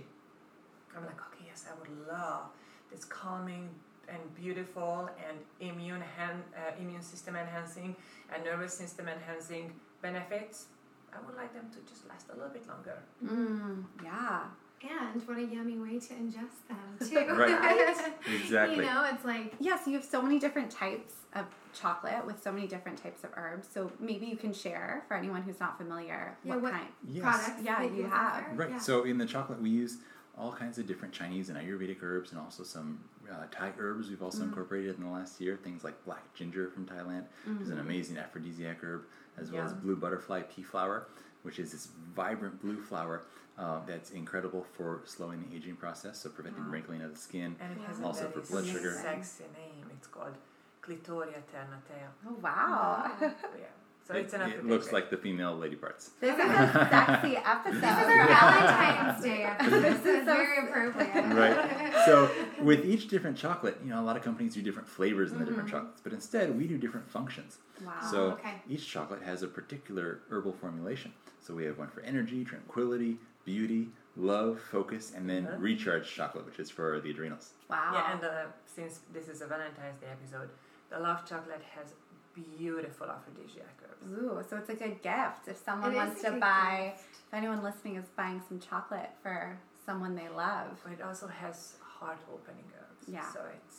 [0.96, 2.44] I'm like, okay, yes, I would love
[2.90, 3.68] this calming
[4.08, 7.96] and beautiful and immune han- uh, immune system enhancing
[8.32, 10.66] and nervous system enhancing benefits.
[11.14, 12.98] I would like them to just last a little bit longer.
[13.24, 14.44] Mm, yeah.
[14.82, 17.32] And what a yummy way to ingest them too.
[17.34, 18.12] Right.
[18.34, 18.76] Exactly.
[18.76, 22.42] you know, it's like Yeah, so you have so many different types of chocolate with
[22.42, 23.68] so many different types of herbs.
[23.72, 26.86] So maybe you can share for anyone who's not familiar Yeah, what, what- kind.
[27.08, 27.22] Yes.
[27.22, 27.62] products.
[27.64, 28.44] Yeah, that you use have.
[28.54, 28.70] Right.
[28.70, 28.78] Yeah.
[28.78, 29.98] So in the chocolate, we use
[30.36, 32.98] all kinds of different Chinese and Ayurvedic herbs, and also some
[33.30, 34.08] uh, Thai herbs.
[34.08, 37.68] We've also incorporated in the last year things like black ginger from Thailand, which is
[37.70, 39.02] an amazing aphrodisiac herb,
[39.40, 41.06] as well as blue butterfly pea flower,
[41.42, 43.22] which is this vibrant blue flower
[43.58, 47.56] uh, that's incredible for slowing the aging process, so preventing wrinkling of the skin.
[47.60, 48.04] And it has Wow.
[48.04, 48.92] a Also very for blood sugar.
[49.02, 49.86] sexy name.
[49.90, 50.34] It's called
[50.82, 52.08] Clitoria ternatea.
[52.26, 53.10] Oh, wow.
[53.20, 53.30] Yeah.
[54.12, 54.68] So it, it's an it application.
[54.68, 56.10] looks like the female lady parts.
[56.20, 57.72] This is a sexy episode.
[57.74, 59.82] This is our Valentine's Day episode.
[59.82, 61.34] This is so- very appropriate.
[61.34, 61.88] right.
[62.06, 62.28] So
[62.60, 65.44] with each different chocolate, you know, a lot of companies do different flavors in the
[65.44, 67.58] different chocolates, but instead we do different functions.
[67.84, 67.92] Wow.
[68.10, 68.54] So okay.
[68.68, 71.12] each chocolate has a particular herbal formulation.
[71.40, 75.56] So we have one for energy, tranquility, beauty, love, focus, and then Uh-huh.
[75.58, 77.50] recharge chocolate, which is for the adrenals.
[77.70, 77.90] wow.
[77.94, 80.48] Yeah, and uh, since this is a Valentine's Day episode,
[80.90, 81.92] the love chocolate has
[82.34, 84.12] beautiful aphrodisiac herbs.
[84.18, 86.94] Ooh, so it's a good gift if someone It wants to good buy.
[86.96, 91.74] If anyone listening is buying some chocolate for someone they love, But it also has
[91.80, 93.08] heart opening herbs.
[93.08, 93.32] Yeah.
[93.32, 93.76] So it's.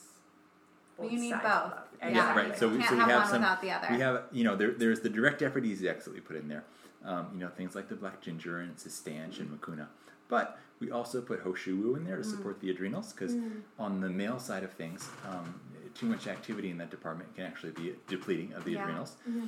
[0.98, 1.44] Well, you need both.
[1.44, 1.74] of.
[2.02, 2.58] Yeah, right.
[2.58, 3.42] So we, can't so we have, have one some.
[3.42, 3.88] without the other.
[3.90, 6.64] We have, you know, there, there's the direct aphrodisiacs that we put in there.
[7.04, 9.88] Um, you know, things like the black ginger and cistanche and mucuna.
[10.30, 13.36] But we also put ho shou wu in there to support the adrenals because
[13.78, 15.60] on the male side of things, um,
[15.96, 18.84] too much activity in that department can actually be depleting of the Yeah.
[18.84, 19.16] adrenals.
[19.30, 19.48] Mm-hmm.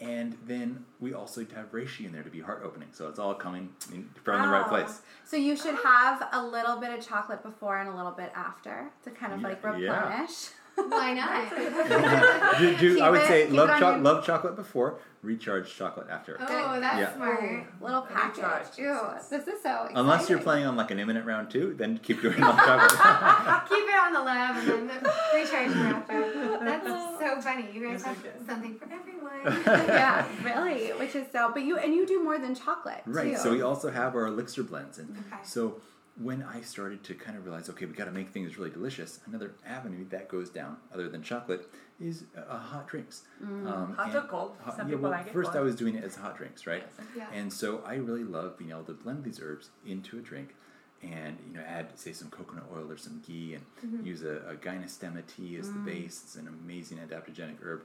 [0.00, 2.88] And then we also need to have reishi in there to be heart opening.
[2.92, 4.68] So it's all coming in, from the right ah.
[4.68, 5.02] place.
[5.24, 8.90] So you should have a little bit of chocolate before and a little bit after
[9.04, 10.50] to kind of Yeah, like replenish.
[10.88, 12.58] Why not?
[12.58, 16.36] do, do, I would it- say love, cho- your- love chocolate before, recharge chocolate after.
[16.40, 17.14] Oh, that's Yeah.
[17.14, 17.42] smart.
[17.42, 18.34] Ooh, little Recharge.
[18.40, 18.78] package.
[18.78, 18.98] Ew,
[19.30, 19.96] this is so exciting.
[19.96, 23.68] Unless you're playing on like an imminent round two, then keep doing love chocolate.
[23.68, 25.02] Keep it on the lab and then
[25.34, 26.64] recharge your after.
[26.64, 27.68] That's so funny.
[27.72, 29.86] You guys Yes, have we something for everyone.
[29.88, 31.50] yeah, really, which is so.
[31.52, 33.32] But you and you do more than chocolate, Right.
[33.32, 33.38] Too.
[33.38, 35.42] So we also have our elixir blends, and Okay.
[35.44, 35.80] so
[36.22, 39.20] when I started to kind of realize, okay, we got to make things really delicious.
[39.26, 41.66] Another avenue that goes down, other than chocolate,
[42.00, 43.22] is uh, hot drinks.
[43.42, 44.56] Um, Hot or cold?
[44.62, 46.66] hot- Some yeah, people well, like it First, I was doing it as hot drinks,
[46.66, 46.82] right?
[46.98, 47.06] Yes.
[47.16, 47.26] Yeah.
[47.32, 50.54] And so I really love being able to blend these herbs into a drink,
[51.02, 54.06] and you know, add say some coconut oil or some ghee, and Mm-hmm.
[54.06, 56.20] use a, a gynostemma tea as the base.
[56.22, 57.82] It's an amazing adaptogenic herb,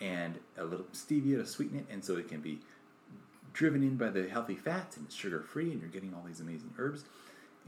[0.00, 2.60] and a little stevia to sweeten it, and so it can be
[3.52, 6.40] driven in by the healthy fats and it's sugar free and you're getting all these
[6.40, 7.04] amazing herbs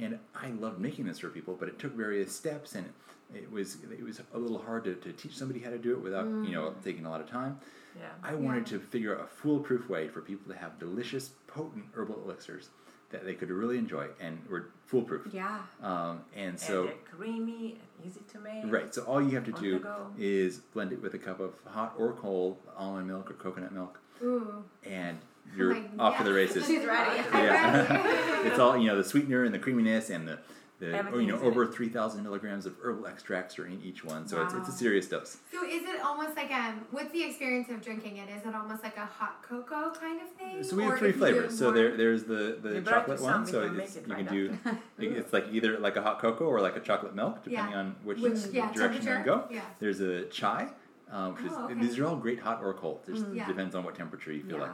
[0.00, 2.87] and i loved making this for people but it took various steps and
[3.35, 6.00] it was it was a little hard to, to teach somebody how to do it
[6.02, 7.59] without you know taking a lot of time
[7.98, 8.04] Yeah.
[8.22, 12.22] i wanted to figure out a foolproof way for people to have delicious potent herbal
[12.24, 12.68] elixirs
[13.11, 15.59] that they could really enjoy and were foolproof Yeah.
[15.82, 18.64] um, and and so they're creamy and easy to make.
[18.66, 18.92] Right.
[18.94, 19.85] So all you have to do
[20.18, 23.98] is blend it with a cup of hot or cold almond milk or coconut milk,
[24.22, 24.64] Ooh.
[24.85, 25.18] and
[25.56, 26.66] you're like, off to the races.
[26.66, 27.20] She's ready.
[27.32, 28.42] Yeah.
[28.46, 30.38] it's all you know the sweetener and the creaminess and the,
[30.78, 34.28] the Everything you know over three thousand milligrams of herbal extracts are in each one,
[34.28, 35.38] so it's, it's a serious dose.
[35.50, 38.28] So is it almost like um what's the experience of drinking it?
[38.28, 40.62] Is it almost like a hot cocoa kind of thing?
[40.62, 41.59] So we have Or three if you do flavors.
[41.59, 44.59] So there there's the the chocolate one, so it's, it you right can do
[44.98, 47.78] it's like either like a hot cocoa or like a chocolate milk, depending Yeah.
[47.78, 49.22] on which, which yeah, direction you temperature.
[49.24, 49.44] go.
[49.50, 49.62] Yeah.
[49.80, 50.68] There's a chai,
[51.11, 51.80] um, which Oh, is okay.
[51.80, 53.00] these are all great hot or cold.
[53.09, 53.46] It just Yeah.
[53.46, 54.62] depends on what temperature you feel Yeah.
[54.64, 54.72] like.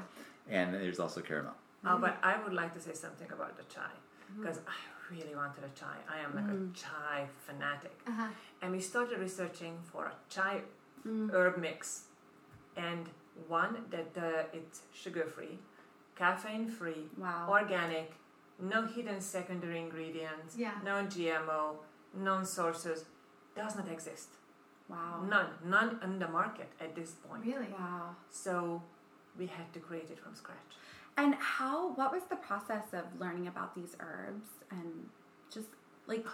[0.51, 1.55] And there's also caramel.
[1.85, 3.81] Oh, but I would like to say something about the chai
[4.33, 4.43] Mm-hmm.
[4.43, 5.97] because I really wanted a chai.
[6.09, 7.95] I am like a chai fanatic.
[8.07, 8.29] Uh-huh.
[8.63, 10.63] And we started researching for a chai
[11.33, 12.05] herb mix,
[12.77, 13.09] and
[13.49, 15.59] one that uh, it's sugar free,
[16.17, 17.49] caffeine free, Wow.
[17.51, 18.13] organic,
[18.59, 20.73] no hidden secondary ingredients, Yeah.
[20.85, 21.77] no GMO,
[22.15, 23.05] non sources,
[23.57, 24.29] does not exist.
[24.89, 25.25] Wow.
[25.29, 27.45] None, none on the market at this point.
[27.45, 27.69] Really?
[27.79, 28.15] Wow.
[28.31, 28.83] So
[29.39, 30.59] we had to create it from scratch.
[31.17, 35.09] And how, what was the process of learning about these herbs and
[35.53, 35.69] just
[36.07, 36.25] like,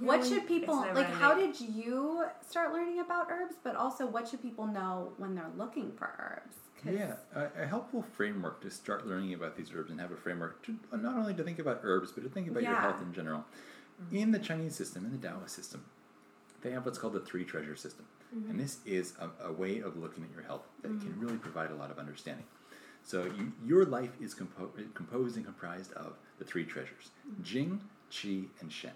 [0.00, 3.56] what should people, like, how did you start learning about herbs?
[3.64, 6.56] But also, what should people know when they're looking for herbs?
[6.84, 10.64] Yeah, a, a helpful framework to start learning about these herbs and have a framework
[10.66, 13.12] to uh, not only to think about herbs, but to think about your health in
[13.12, 13.44] general.
[14.12, 15.84] In the Chinese system, in the Taoist system,
[16.62, 18.06] they have what's called the three treasure system.
[18.36, 18.50] Mm-hmm.
[18.50, 21.20] And this is a, a way of looking at your health that can mm-hmm.
[21.24, 22.44] really provide a lot of understanding.
[23.02, 27.42] So you, your life is compo- composed and comprised of the three treasures mm-hmm.
[27.42, 28.92] Jing, Qi, and Shen.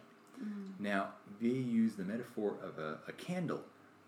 [0.79, 3.61] Now, they use the metaphor of a, a candle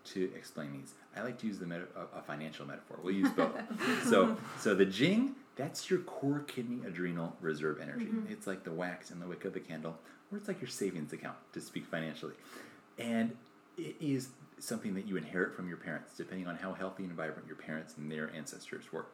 [0.05, 0.93] to explain these.
[1.15, 2.99] I like to use the meta- a, a financial metaphor.
[3.01, 3.53] We'll use both.
[4.05, 8.09] so, so the Jing, that's your core kidney adrenal reserve energy.
[8.29, 9.97] It's like the wax in the wick of the candle,
[10.31, 12.33] or it's like your savings account, to speak financially.
[12.97, 13.35] And
[13.77, 17.47] it is something that you inherit from your parents, depending on how healthy and vibrant
[17.47, 19.05] your parents and their ancestors were.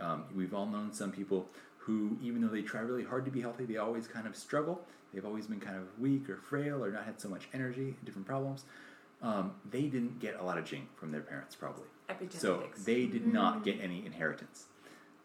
[0.00, 1.46] Um, we've all known some people
[1.78, 4.80] who, even though they try really hard to be healthy, they always kind of struggle.
[5.12, 8.26] They've always been kind of weak or frail or not had so much energy, different
[8.26, 8.64] problems.
[9.22, 11.84] Um, they didn't get a lot of jing from their parents, probably.
[12.40, 14.64] So they did not get any inheritance.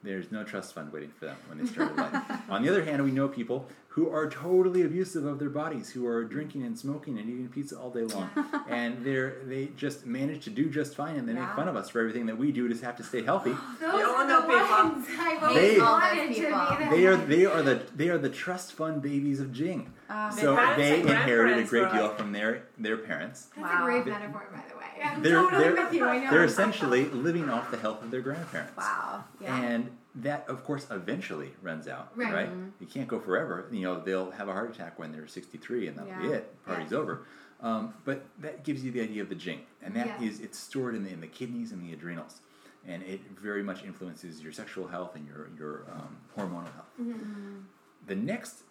[0.03, 2.13] There's no trust fund waiting for them when they started life.
[2.49, 6.05] On the other hand, we know people who are totally abusive of their bodies, who
[6.05, 8.29] are drinking and smoking and eating pizza all day long,
[8.69, 11.89] and they're they just manage to do just fine, and they make fun of us
[11.89, 13.51] for everything that we do to have to stay healthy.
[13.79, 14.67] Those You are the people.
[14.67, 16.89] ones I They- always wanted People.
[16.97, 19.93] They are they are the they are the trust fund babies of Jing.
[20.09, 23.47] Ah, so they and inherited a great deal like- from their their parents.
[23.55, 23.83] That's Wow.
[23.83, 24.83] a great They- metaphor, by the way.
[25.05, 26.05] I'm They're totally they're, with you.
[26.05, 26.31] I know.
[26.31, 28.75] they're essentially living off the health of their grandparents.
[28.77, 29.23] Wow.
[29.39, 29.55] Yeah.
[29.57, 32.33] And that, of course, eventually runs out, Right.
[32.33, 32.49] right?
[32.79, 33.67] You can't go forever.
[33.71, 36.55] You know, they'll have a heart attack when they're 63, and that'll be it.
[36.65, 37.25] Party's over.
[37.61, 40.45] Um, but that gives you the idea of the jing, and that is Yeah.
[40.45, 42.41] it's stored in the, in the kidneys and the adrenals,
[42.85, 46.91] and it very much influences your sexual health and your your um, hormonal health.
[47.01, 47.59] Mm-hmm.
[48.07, 48.63] The next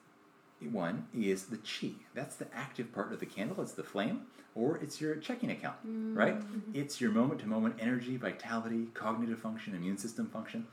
[0.70, 1.92] one is the chi.
[2.14, 3.60] That's the active part of the candle.
[3.62, 6.36] It's the flame, or it's your checking account, right?
[6.74, 10.66] It's your moment to moment energy, vitality, cognitive function, immune system function.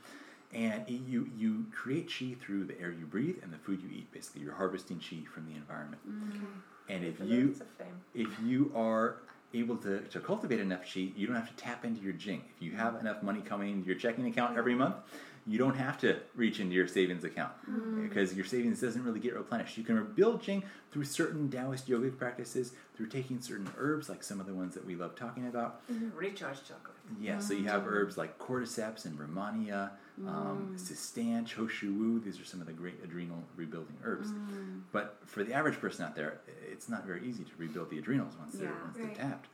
[0.52, 4.12] And you, you create chi through the air you breathe and the food you eat.
[4.12, 6.02] Basically, you're harvesting chi from the environment.
[6.06, 6.44] Mm-hmm.
[6.90, 8.00] And if you loads of flame.
[8.14, 9.16] if you are
[9.54, 12.42] able to, to cultivate enough chi, you don't have to tap into your jing.
[12.56, 14.58] If you have enough money coming into your checking account mm-hmm.
[14.58, 14.96] every month,
[15.46, 18.06] you don't have to reach into your savings account mm-hmm.
[18.06, 19.76] because your savings doesn't really get replenished.
[19.76, 20.62] You can build jing
[20.92, 24.86] through certain Taoist yogic practices, through taking certain herbs like some of the ones that
[24.86, 25.80] we love talking about.
[26.14, 26.94] Recharge chocolate.
[27.20, 29.90] Yeah, so you have herbs like cordyceps and rehmannia,
[30.26, 30.80] um, mm.
[30.80, 32.20] cistanche, choshu wu.
[32.20, 34.28] These are some of the great adrenal rebuilding herbs.
[34.28, 34.82] Mm.
[34.92, 38.34] But for the average person out there, it's not very easy to rebuild the adrenals
[38.38, 39.14] once they're once Right.
[39.14, 39.48] they're tapped.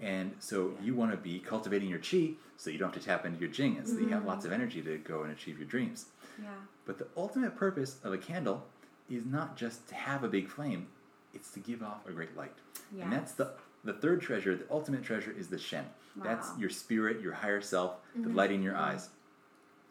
[0.00, 3.26] And so you want to be cultivating your chi so you don't have to tap
[3.26, 4.54] into your jing, and so you have lots of mm.
[4.54, 6.06] energy to go and achieve your dreams.
[6.42, 6.48] yeah.
[6.86, 8.66] But the ultimate purpose of a candle
[9.10, 10.88] is not just to have a big flame;
[11.34, 12.54] it's to give off a great light.
[13.00, 13.52] And that's the
[13.84, 14.56] the third treasure.
[14.56, 15.84] The ultimate treasure is the shen.
[16.16, 16.24] Wow.
[16.24, 18.36] That's your spirit, your higher self, the mm-hmm.
[18.36, 18.90] light in your mm-hmm.
[18.90, 19.08] eyes.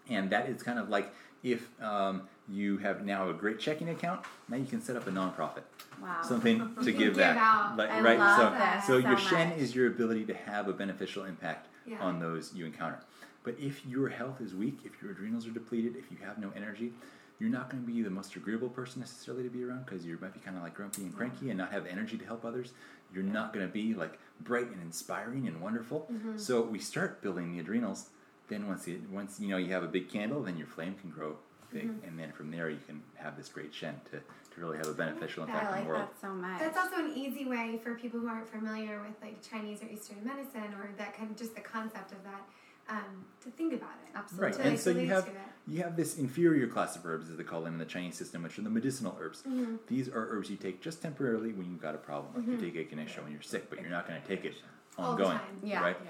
[0.10, 4.22] And that is kind of like if um, you have now a great checking account,
[4.50, 5.64] now you can set up a nonprofit,
[6.02, 6.18] Wow.
[6.22, 7.38] something to give give back.
[7.38, 7.78] out.
[7.78, 8.20] Like, I right?
[8.20, 11.68] love so, that so so your shen is your ability to have a beneficial impact
[11.86, 12.00] Yeah.
[12.02, 13.00] on those you encounter.
[13.44, 16.52] But if your health is weak, if your adrenals are depleted, if you have no
[16.56, 16.92] energy,
[17.40, 20.18] you're not going to be the most agreeable person necessarily to be around because you
[20.22, 22.74] might be kind of like grumpy and cranky and not have energy to help others.
[23.14, 26.12] You're not going to be like bright and inspiring and wonderful.
[26.36, 28.10] So we start building the adrenals.
[28.50, 31.10] Then once it, once you know you have a big candle, then your flame can
[31.10, 31.38] grow
[31.72, 34.88] big, and then from there you can have this great shen to, to really have
[34.88, 36.02] a beneficial impact I on the world.
[36.02, 36.60] that so much.
[36.60, 40.18] That's also an easy way for people who aren't familiar with like Chinese or Eastern
[40.24, 42.42] medicine or that kind of just the concept of that
[42.90, 44.18] um, to think about it.
[44.18, 44.58] Absolutely.
[44.58, 45.30] Right, and so you have
[45.68, 48.42] you have this inferior class of herbs, as they call them in the Chinese system,
[48.42, 49.44] which are the medicinal herbs.
[49.48, 49.76] Mm-hmm.
[49.88, 52.90] These are herbs you take just temporarily when you've got a problem, like you take
[52.90, 54.56] echinacea when you're sick, but you're not going to take it
[54.98, 55.60] All the ongoing, time.
[55.64, 55.82] Yeah.
[55.82, 55.98] right?
[56.04, 56.10] Yeah.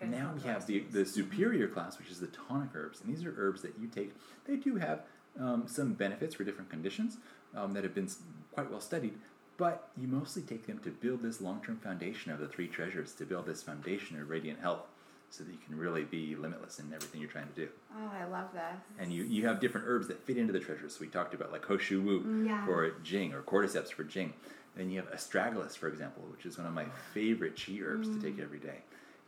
[0.00, 3.24] Okay, Now we have the the superior class, which is the tonic herbs, and these
[3.24, 4.12] are herbs that you take.
[4.46, 5.02] They do have
[5.38, 7.16] um, some benefits for different conditions
[7.54, 8.08] um, that have been
[8.52, 9.14] quite well studied,
[9.56, 13.12] but you mostly take them to build this long term foundation of the three treasures,
[13.14, 14.86] to build this foundation of radiant health.
[15.30, 17.68] so that you can really be limitless in everything you're trying to do.
[17.98, 18.78] Oh, I love this.
[19.00, 20.94] And you, you have different herbs that fit into the treasures.
[20.94, 22.64] So we talked about like Ho Shou Wu Mm, Yeah.
[22.64, 24.32] for Jing or Cordyceps for Jing.
[24.76, 28.20] Then you have Astragalus, for example, which is one of my favorite chi herbs to
[28.20, 28.78] take every day.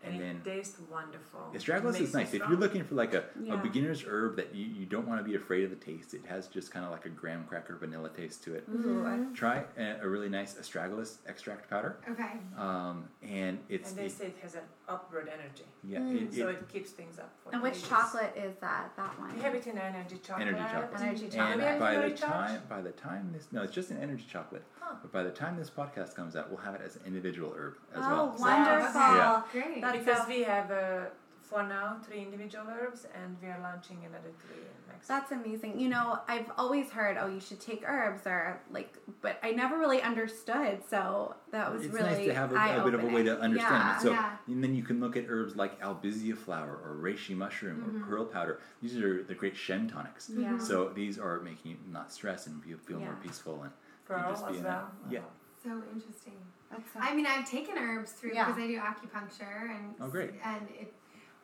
[0.07, 1.53] And, And, then it tastes wonderful.
[1.55, 2.33] Astragalus is nice.
[2.33, 3.55] If you're looking for like a, Yeah.
[3.55, 6.23] a beginner's herb that you, you don't want to be afraid of the taste, it
[6.27, 8.65] has just kind of like a graham cracker vanilla taste to it.
[8.73, 11.97] Ooh, I- Try a, a really nice Astragalus extract powder.
[12.11, 12.33] Okay.
[12.57, 16.49] Um, and it's and they it- say it has an upward energy, yeah, it, so
[16.49, 17.33] it, it keeps things up.
[17.43, 17.89] For And which ladies.
[17.89, 18.93] chocolate is that?
[18.97, 19.35] That one.
[19.35, 20.47] We have it in energy chocolate.
[20.47, 21.01] Energy chocolate.
[21.01, 21.79] Energy and chocolate.
[21.81, 24.63] by the time by the time this no, it's just an energy chocolate.
[24.79, 24.95] Huh.
[25.03, 27.75] But by the time this podcast comes out, we'll have it as an individual herb
[27.95, 28.37] as oh, well.
[28.37, 29.01] So- wonderful.
[29.01, 29.43] Yeah.
[29.51, 29.81] Great.
[29.81, 31.01] That's because we have uh,
[31.43, 35.07] for now three individual herbs, and we are launching another three next.
[35.07, 35.79] That's amazing.
[35.79, 39.79] You know, I've always heard, oh, you should take herbs or like, but I never
[39.79, 40.81] really understood.
[40.91, 43.39] So that was it's really nice to have a, a bit of a way to
[43.39, 43.97] understand Yeah.
[43.97, 44.03] it.
[44.03, 44.37] So, yeah.
[44.49, 48.03] and then you can look at herbs like albizia flower or reishi mushroom Mm-hmm.
[48.03, 48.61] or pearl powder.
[48.83, 50.31] These are the great Shen tonics.
[50.37, 50.59] Yeah.
[50.59, 53.73] So these are making you not stress and feel, feel more peaceful and
[54.07, 54.91] Pearl you just be as in well.
[55.09, 55.21] a, yeah.
[55.63, 56.39] So interesting.
[56.71, 58.47] That's so- I mean, I've taken herbs through Yeah.
[58.47, 60.31] because I do acupuncture and Oh, great.
[60.45, 60.93] and it,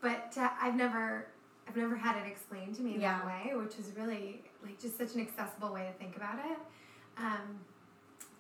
[0.01, 1.27] but uh, I've never
[1.69, 3.19] I've never had it explained to me Yeah.
[3.21, 6.59] that way, which is really like just such an accessible way to think about it.
[7.19, 7.61] Um,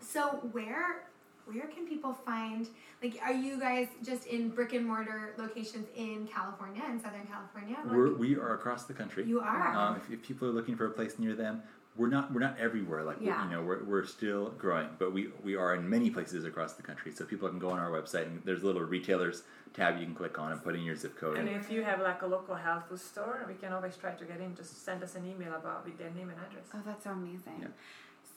[0.01, 1.05] so where
[1.47, 2.68] where can people find
[3.03, 7.76] like are you guys just in brick and mortar locations in California in Southern California?
[7.85, 9.24] We're, we are across the country.
[9.24, 9.68] you are.
[9.76, 11.62] Um, if, if people are looking for a place near them,
[11.97, 13.03] we're not we're not everywhere.
[13.03, 13.45] Like Yeah.
[13.45, 16.82] you know, we're, we're still growing, but we we are in many places across the
[16.82, 17.12] country.
[17.12, 19.43] So people can go on our website and there's a little retailers
[19.74, 21.36] tab you can click on and put in your zip code.
[21.38, 24.12] And And, if you have like a local health food store, we can always try
[24.12, 24.55] to get in.
[24.55, 26.64] Just send us an email about with their name and address.
[26.74, 27.59] oh, that's so amazing.
[27.61, 27.68] Yeah.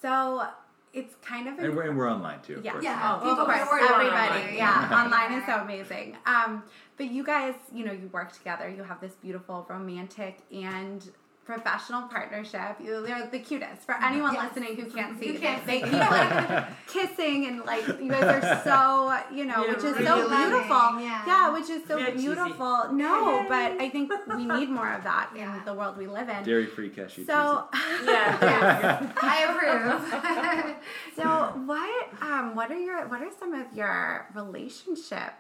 [0.02, 0.48] So
[0.94, 1.60] it's kind of.
[1.60, 2.56] and we're, and we're online too.
[2.56, 2.84] Of Yeah, course.
[2.84, 3.02] Yeah.
[3.04, 4.08] Oh, of people course, everybody.
[4.08, 4.56] online.
[4.56, 6.16] Yeah, online is so amazing.
[6.26, 6.64] Um,
[6.98, 8.70] but you guys, you know, you work together.
[8.70, 11.10] You have this beautiful romantic and
[11.46, 12.78] professional partnership.
[12.84, 13.84] You, they're the cutest.
[13.86, 14.50] For anyone Yes.
[14.56, 15.86] listening who can't see, Who can't they, see.
[15.86, 19.84] they, you know, like kissing and like you guys are so, you know, Yeah, which
[19.84, 21.02] is really so loving, beautiful.
[21.02, 21.54] yeah.
[21.54, 22.26] which is so We are cheesy.
[22.26, 22.92] beautiful.
[22.94, 25.56] No, but I think we need more of that Yeah.
[25.58, 26.44] in the world we live in.
[26.44, 27.66] Dairy free cashew So,
[28.04, 29.14] Yeah.
[29.22, 30.76] I approve.
[31.16, 31.26] so
[31.66, 35.34] what um what are your what are some of your relationship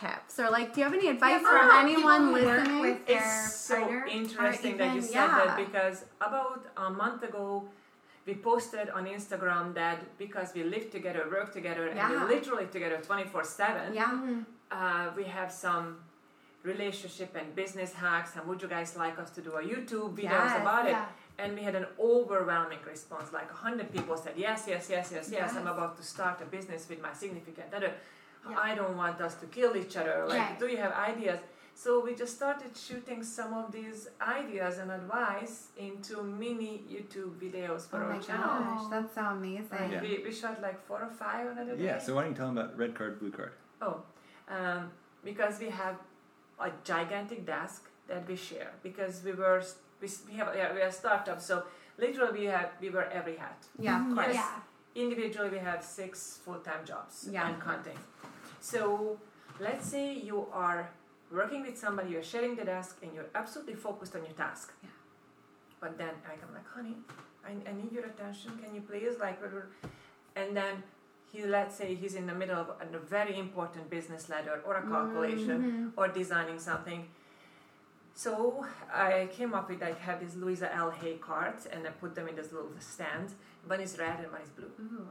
[0.00, 2.80] tips or like do you have any advice Yeah, for people anyone who listening?
[2.80, 5.44] with their It's so partner, interesting or that you even- said yeah.
[5.44, 7.64] that because about a month ago
[8.26, 12.10] we posted on Instagram that because we live together, work together, and Yeah.
[12.10, 14.44] we literally together 24 7, yeah.
[14.70, 15.86] uh, we have some
[16.62, 18.36] relationship and business hacks.
[18.36, 20.92] And would you guys like us to do a YouTube videos Yes, about it?
[20.92, 21.06] yeah.
[21.38, 23.32] And we had an overwhelming response.
[23.32, 25.30] Like 100 people said, Yes, yes, yes, yes, yes.
[25.32, 25.56] yes.
[25.56, 27.92] I'm about to start a business with my significant other.
[28.48, 28.58] Yeah.
[28.58, 30.24] I don't want us to kill each other.
[30.28, 30.58] Like, Right.
[30.58, 31.40] do you have ideas?
[31.74, 37.88] So we just started shooting some of these ideas and advice into mini YouTube videos
[37.88, 38.58] for Oh our my channel.
[38.64, 39.90] gosh, that's so amazing.
[39.92, 40.02] Yeah.
[40.02, 41.84] We, we shot like four or five another day.
[41.84, 41.98] Yeah.
[41.98, 43.52] So why don't you tell them about red card, blue card?
[43.80, 44.02] Oh,
[44.48, 44.90] um,
[45.24, 45.96] because we have
[46.60, 48.72] a gigantic desk that we share.
[48.82, 49.62] Because we were
[50.00, 51.64] we, we have yeah, we are a startup, so
[51.96, 53.64] literally we have we wear every hat.
[53.78, 54.34] Yeah, of course.
[54.34, 54.60] Yeah.
[54.94, 57.48] Individually, we have six full time jobs Yeah.
[57.48, 57.96] and counting.
[58.62, 59.18] So
[59.58, 60.88] let's say you are
[61.32, 64.72] working with somebody, you're sharing the desk, and you're absolutely focused on your task.
[64.82, 64.90] Yeah.
[65.80, 66.94] But then I come like, honey,
[67.44, 68.52] I, I need your attention.
[68.62, 69.40] Can you please like,
[70.36, 70.84] and then
[71.32, 74.82] he let's say he's in the middle of a very important business letter or a
[74.82, 75.88] calculation mm-hmm.
[75.96, 77.08] or designing something.
[78.14, 80.90] So I came up with I have these Louisa L.
[80.90, 83.32] Hay cards and I put them in this little stand.
[83.66, 84.70] One is red and one is blue.
[84.80, 85.08] Ooh.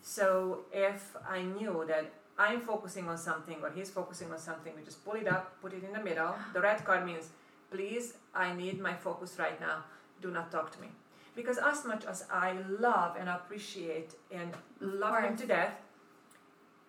[0.00, 4.82] So if I knew that I'm focusing on something or he's focusing on something, we
[4.84, 6.34] just pull it up, put it in the middle.
[6.52, 7.28] The red card means,
[7.70, 9.84] please, I need my focus right now.
[10.20, 10.88] Do not talk to me.
[11.36, 15.74] Because as much as I love and appreciate and love him to death,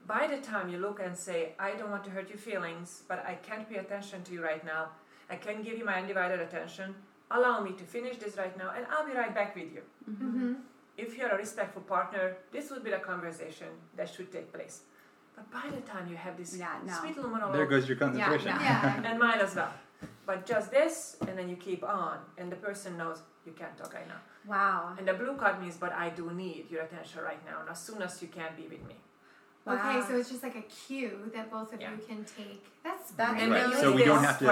[0.07, 3.25] by the time you look and say, I don't want to hurt your feelings, but
[3.25, 4.89] I can't pay attention to you right now,
[5.29, 6.93] I can give you my undivided attention,
[7.31, 10.53] allow me to finish this right now, and I'll be right back with you Mm-hmm.
[10.97, 13.67] if you're a respectful partner, this would be the conversation
[13.97, 14.81] that should take place.
[15.35, 16.93] But by the time you have this Yeah, no.
[16.93, 18.51] sweet little monologue, There goes your concentration.
[18.55, 18.61] no.
[18.69, 19.01] Yeah.
[19.05, 19.73] and mine as well.
[20.25, 23.93] But just this, and then you keep on, and the person knows you can't talk
[23.93, 24.21] right now.
[24.47, 24.95] Wow.
[24.97, 27.79] And the blue card means, but I do need your attention right now, and as
[27.79, 28.95] soon as you can be with me.
[29.67, 31.91] Okay, so it's just like a cue that both of Yeah.
[31.91, 32.63] you can take.
[32.83, 33.43] That's That's great.
[33.43, 33.73] And Right.
[33.73, 34.45] So we don't have to-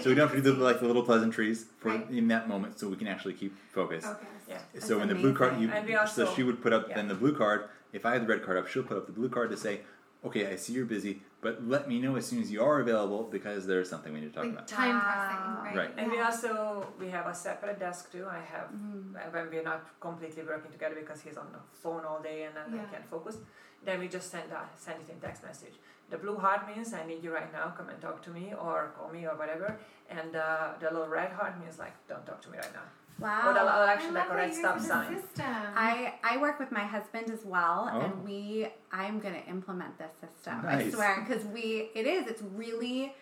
[0.00, 2.08] So we don't have to do the, like the little pleasantries for Right.
[2.10, 4.04] in that moment, so we can actually keep focus.
[4.06, 4.26] Okay.
[4.48, 4.58] Yeah.
[4.58, 6.94] So That's when the blue card, you, And we so she would put up yeah.
[6.96, 7.68] then the blue card.
[7.92, 9.80] If I had the red card up, she'll put up the blue card to say,
[10.24, 13.22] okay, I see you're busy, but let me know as soon as you are available
[13.24, 14.68] because there's something we need to talk Like about.
[14.68, 15.02] time Wow.
[15.04, 15.76] pressing, right?
[15.76, 15.92] Right.
[15.98, 18.26] And we also we have a separate desk too.
[18.28, 19.16] I have Mm-hmm.
[19.16, 22.54] uh, when we're not completely working together because he's on the phone all day and
[22.56, 22.82] then Yeah.
[22.82, 23.36] I can't focus.
[23.84, 25.76] Then we just send uh, send it in text message.
[26.10, 27.66] The blue heart means I need you right now.
[27.78, 29.68] Come and talk to me or call me or whatever.
[30.10, 32.86] And uh, the little red heart means like don't talk to me right now.
[33.20, 33.50] Wow.
[33.50, 35.20] Or the little I actually love like a red stop is sign.
[35.20, 35.44] System.
[35.76, 38.00] I, I work with my husband as well, Oh.
[38.00, 40.62] and we I'm gonna implement this system.
[40.66, 43.14] I swear, because we it is it's really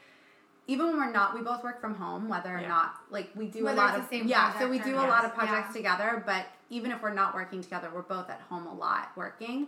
[0.68, 2.68] even when we're not we both work from home, whether or Yeah.
[2.68, 4.92] not like we do Whether a lot it's of the same yeah, so we do
[4.92, 5.06] not.
[5.06, 5.44] a lot of Yeah.
[5.44, 6.22] projects together.
[6.24, 9.66] But even if we're not working together, we're both at home a lot working,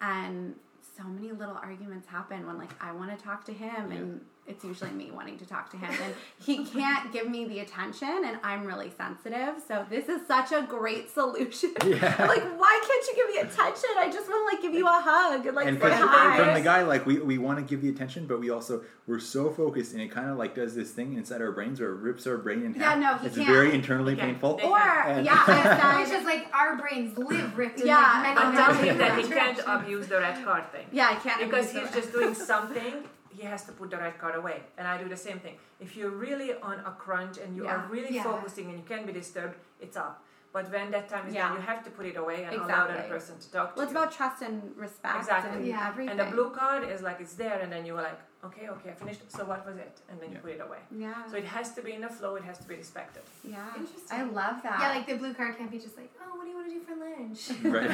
[0.00, 0.54] and
[0.96, 3.96] so many little arguments happen when like I want to talk to him Yeah.
[3.98, 6.14] and it's usually me wanting to talk to him and
[6.44, 9.54] he can't give me the attention and I'm really sensitive.
[9.68, 11.72] So this is such a great solution.
[11.86, 12.26] Yeah.
[12.32, 13.90] Like, why can't you give me attention?
[13.98, 16.36] I just want to like give you a hug and like and say from, hi.
[16.38, 19.18] from the guy, like we, we want to give the attention, but we also we're
[19.20, 21.96] so focused, and it kind of like does this thing inside our brains where it
[21.96, 22.96] rips our brain in half.
[22.98, 23.48] Yeah, no, he it's can't.
[23.48, 24.32] very internally He can't.
[24.32, 24.56] painful.
[24.56, 28.34] They or And- yeah, I Which said, like our brains live ripped in Yeah, like
[28.36, 30.86] many Until many he, that he can't abuse the red card thing.
[30.92, 32.00] yeah, I can't because abuse he's it.
[32.00, 32.94] just doing something
[33.36, 35.96] he has to put the red card away and i do the same thing if
[35.96, 37.74] you're really on a crunch and you Yeah.
[37.76, 38.22] are really Yeah.
[38.30, 40.22] focusing and you can be disturbed it's up
[40.52, 41.48] but when that time is Yeah.
[41.48, 42.96] done you have to put it away and allow Exactly.
[42.96, 45.56] that person to talk to Well, it's you about trust and respect Exactly.
[45.56, 45.88] and Yeah.
[45.88, 46.10] everything.
[46.10, 48.92] and the blue card is like it's there and then you're like okay okay i
[48.92, 50.40] finished so what was it and then you Yeah.
[50.40, 52.66] put it away Yeah, so it has to be in the flow it has to
[52.68, 53.68] be respected yeah.
[53.76, 54.18] Interesting.
[54.18, 54.78] I love that.
[54.80, 56.74] Yeah, like the blue card can't be just like, oh, what do you want to
[56.78, 57.40] do for lunch?
[57.76, 57.90] right.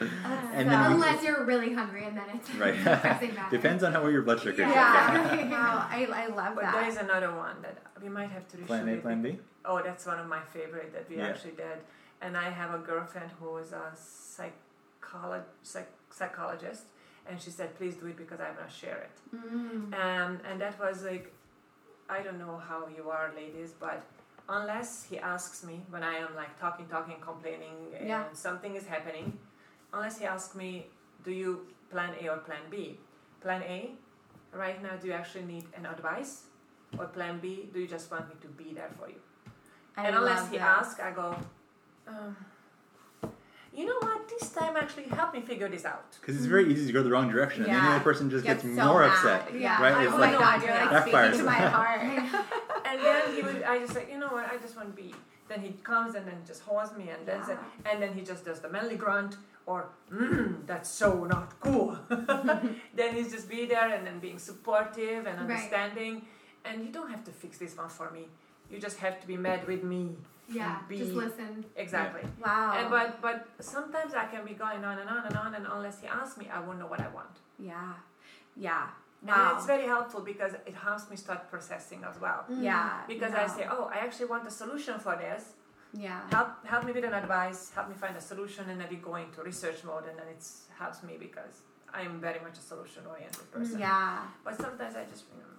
[0.00, 3.92] Uh, and So- then we, Unless you're really hungry and then it's right depends on
[3.92, 4.68] how well your blood sugar is.
[4.68, 5.48] yeah.
[5.50, 6.74] wow, I, I love but that.
[6.74, 9.38] there is another one that we might have to Plan A, Plan B.
[9.64, 11.28] Oh, that's one of my favorite that we Yeah.
[11.28, 11.78] actually did.
[12.22, 16.82] And I have a girlfriend who is a psycholo- psych- psychologist,
[17.30, 19.94] and she said, "Please do it because I want to share it." Mm.
[20.04, 21.32] Um, and that was like,
[22.08, 24.02] I don't know how you are, ladies, but
[24.48, 28.24] unless he asks me when I am like talking, talking, complaining, and Yeah.
[28.32, 29.38] something is happening,
[29.92, 30.70] unless he asks me,
[31.24, 32.98] "Do you plan A or plan B?"
[33.40, 33.94] Plan A,
[34.52, 36.32] right now, do you actually need an advice?
[36.98, 39.20] Or plan B, do you just want me to be there for you?
[39.96, 41.36] I and unless he asks, I go,
[42.08, 42.36] um,
[43.74, 44.28] you know what?
[44.28, 46.04] This time actually help me figure this out.
[46.20, 48.44] Because it's very easy to go the wrong direction, and then the other person just
[48.44, 49.10] Gets gets, so more mad.
[49.12, 49.54] upset.
[49.54, 49.94] Yeah, Right?
[49.94, 51.28] Oh It's my like- god, you're like backfires.
[51.34, 52.00] speaking to my heart.
[52.86, 54.50] And then he would, I just like, you know what?
[54.52, 55.14] I just want to be.
[55.48, 57.56] Then he comes and then just holds me and then say,
[57.90, 61.98] and then he just does the manly grunt or, mm, that's so not cool.
[62.94, 65.50] then he's just be there and then being supportive and Right.
[65.50, 66.22] understanding.
[66.64, 68.26] And you don't have to fix this one for me.
[68.70, 70.16] You just have to be mad with me.
[70.50, 71.64] Yeah, Be- just listen.
[71.76, 72.22] Exactly.
[72.44, 72.74] Wow.
[72.78, 76.00] And but but sometimes I can be going on and on and on, and unless
[76.00, 77.34] he asks me, I won't know what I want.
[77.58, 77.92] yeah,
[78.56, 78.86] yeah.
[79.22, 79.34] Wow.
[79.50, 82.40] And it's very helpful because it helps me start processing as well.
[82.70, 83.02] yeah.
[83.06, 83.42] Because no.
[83.44, 85.42] I say, oh, I actually want a solution for this.
[85.92, 86.20] yeah.
[86.30, 87.60] Help help me with an advice.
[87.76, 90.42] Help me find a solution, and then we go into research mode, and then it
[90.82, 91.54] helps me because
[91.98, 93.78] I am very much a solution oriented person.
[93.78, 94.18] Yeah.
[94.44, 95.24] But sometimes I just.
[95.30, 95.49] mm,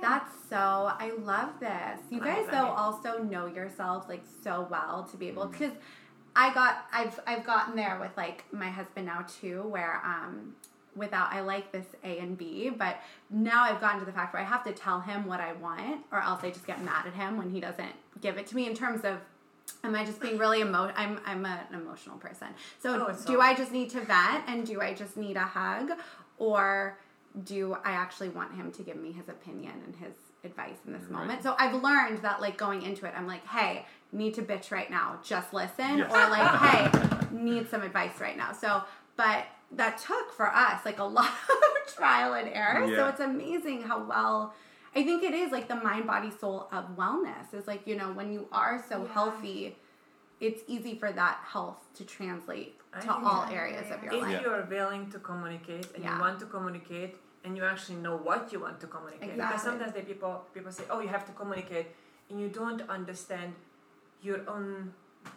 [0.00, 0.56] That's so.
[0.58, 2.00] I love this.
[2.10, 5.52] You guys though also know yourselves like so well to be able Mm.
[5.52, 5.72] because
[6.36, 10.54] I got I've I've gotten there with like my husband now too where um
[10.96, 12.98] without I like this A and B but
[13.30, 16.04] now I've gotten to the fact where I have to tell him what I want
[16.12, 18.66] or else I just get mad at him when he doesn't give it to me
[18.66, 19.18] in terms of
[19.82, 22.48] am I just being really emo I'm I'm an emotional person.
[22.82, 25.90] So Oh, do I just need to vent and do I just need a hug
[26.38, 26.98] or
[27.42, 30.14] do I actually want him to give me his opinion and his
[30.44, 31.10] advice in this Right.
[31.20, 31.42] moment?
[31.42, 34.90] So I've learned that like going into it, I'm like, hey, need to bitch right
[34.90, 36.12] now, just listen, Yes.
[36.12, 38.52] or like, hey, need some advice right now.
[38.52, 38.82] So,
[39.16, 42.86] but that took for us like a lot of trial and error.
[42.94, 44.54] So it's amazing how well.
[44.96, 48.12] I think it is like the mind, body, soul of wellness is like, you know,
[48.12, 49.12] when you are so Yeah.
[49.12, 49.76] healthy,
[50.38, 54.34] it's easy for that health to translate to think all areas of your If life.
[54.36, 56.14] If you're willing to communicate and Yeah.
[56.14, 59.92] you want to communicate and you actually know what you want to communicate, because sometimes
[59.92, 61.86] the people people say, "Oh, you have to communicate,"
[62.30, 63.54] and you don't understand
[64.22, 64.92] your own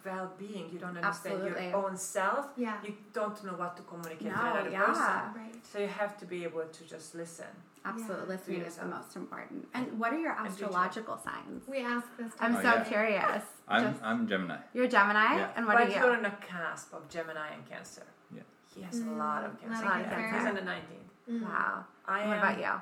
[0.05, 0.69] well-being.
[0.73, 1.67] You don't understand Absolutely.
[1.69, 2.45] your own self.
[2.57, 2.77] Yeah.
[2.85, 4.85] You don't know what to communicate to another yeah.
[4.85, 5.41] person.
[5.43, 5.55] Right.
[5.69, 7.51] So you have to be able to just listen.
[7.85, 8.33] Absolutely, Yeah.
[8.35, 9.61] listening is the most important.
[9.73, 10.63] And what are your And teach it.
[10.65, 11.67] astrological signs?
[11.67, 12.33] We asked this.
[12.41, 12.83] I'm Oh, so yeah.
[12.83, 13.43] curious.
[13.67, 14.57] I'm, Just- I'm Gemini.
[14.73, 15.51] you're Gemini, Yeah.
[15.55, 16.17] and what but are you're you?
[16.19, 18.07] on a cusp of Gemini and Cancer.
[18.37, 18.41] Yeah.
[18.73, 19.85] He has Mm, a lot of lot Cancer.
[19.85, 20.37] of Lot of Cancer.
[20.37, 21.11] He's on the 19th.
[21.29, 21.41] Mm.
[21.43, 21.85] Wow.
[22.07, 22.81] I what am, about you?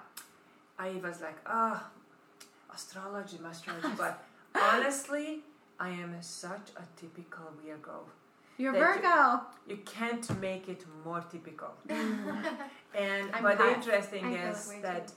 [0.77, 1.81] I was like, oh,
[2.73, 3.87] astrology, astrology.
[3.97, 4.23] but
[4.53, 5.39] honestly,
[5.79, 8.05] I am such a typical Virgo.
[8.57, 9.41] You're that you- Virgo.
[9.67, 11.73] You can't make it more typical.
[12.97, 15.15] And I'm but the interesting I feel is that way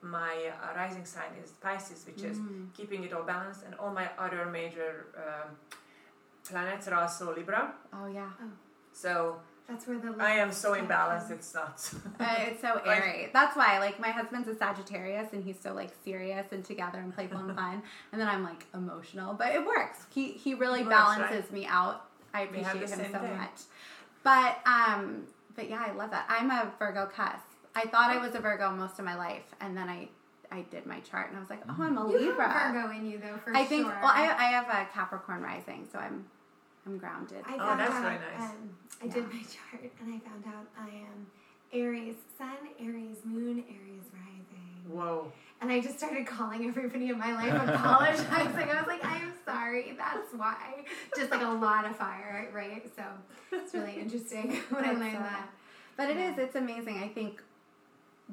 [0.00, 2.72] my uh, rising sign is Pisces, which is Mm.
[2.72, 5.48] keeping it all balanced, and all my other major um,
[6.48, 7.74] planets are also Libra.
[7.92, 8.30] Oh yeah.
[8.92, 11.94] So That's where the I am so imbalanced; it's nuts.
[12.18, 13.30] Uh, it's so Like- airy.
[13.34, 17.14] That's why, like, my husband's a Sagittarius, and he's so like serious and together and
[17.14, 17.82] playful and fun.
[18.12, 20.06] And then I'm like emotional, but it works.
[20.10, 21.18] He he really It works, right?
[21.18, 22.06] balances me out.
[22.32, 23.36] I appreciate him so thing.
[23.36, 23.60] much.
[24.24, 26.26] But um, but yeah, I love that.
[26.28, 27.44] I'm a Virgo cusp.
[27.74, 30.08] I thought I was a Virgo most of my life, and then I
[30.50, 32.48] I did my chart, and I was like, oh, I'm a You Libra.
[32.48, 33.56] have Virgo in you though, for sure.
[33.56, 33.84] I think.
[33.86, 33.98] sure.
[34.02, 36.24] Well, I I have a Capricorn rising, so I'm
[36.88, 37.44] I'm grounded.
[37.46, 38.50] I Oh, that's out, very nice.
[38.50, 38.70] Um,
[39.02, 41.26] I did my chart and I found out I am
[41.72, 44.96] Aries Sun, Aries Moon, Aries Rising.
[44.96, 45.30] Whoa!
[45.60, 48.70] And I just started calling everybody in my life, apologizing.
[48.70, 50.84] I was like, I'm sorry, that's why.
[51.14, 52.90] Just like a lot of fire, right?
[52.96, 53.02] So
[53.52, 55.50] it's really interesting when I learned that.
[55.98, 57.02] But it is, it's amazing.
[57.02, 57.42] I think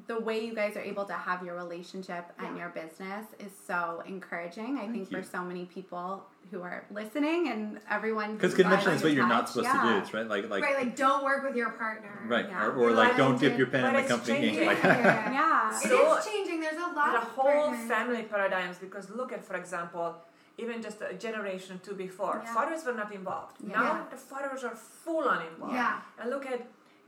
[0.06, 4.02] the way you guys are able to have your relationship and your business is so
[4.06, 4.76] encouraging.
[4.78, 5.16] I think you.
[5.16, 9.26] for so many people who are listening and everyone Because who convention is what you're
[9.26, 9.96] not touch, supposed to do.
[9.96, 12.20] It's right, like like right, like don't work with your partner.
[12.28, 12.66] right, Yeah.
[12.66, 14.44] or, or like don't dip your pen in the company ink.
[14.44, 14.66] changing.
[14.66, 15.32] Like, Yeah.
[15.38, 15.76] Yeah.
[15.84, 16.60] It So- is changing.
[16.60, 17.88] There's a lot the of whole partners.
[17.88, 20.14] family paradigms because look at for example
[20.58, 22.54] even just a generation two before Yeah.
[22.54, 23.72] fathers were not involved Yeah.
[23.80, 26.00] now the fathers are full on involved Yeah.
[26.18, 26.60] and look at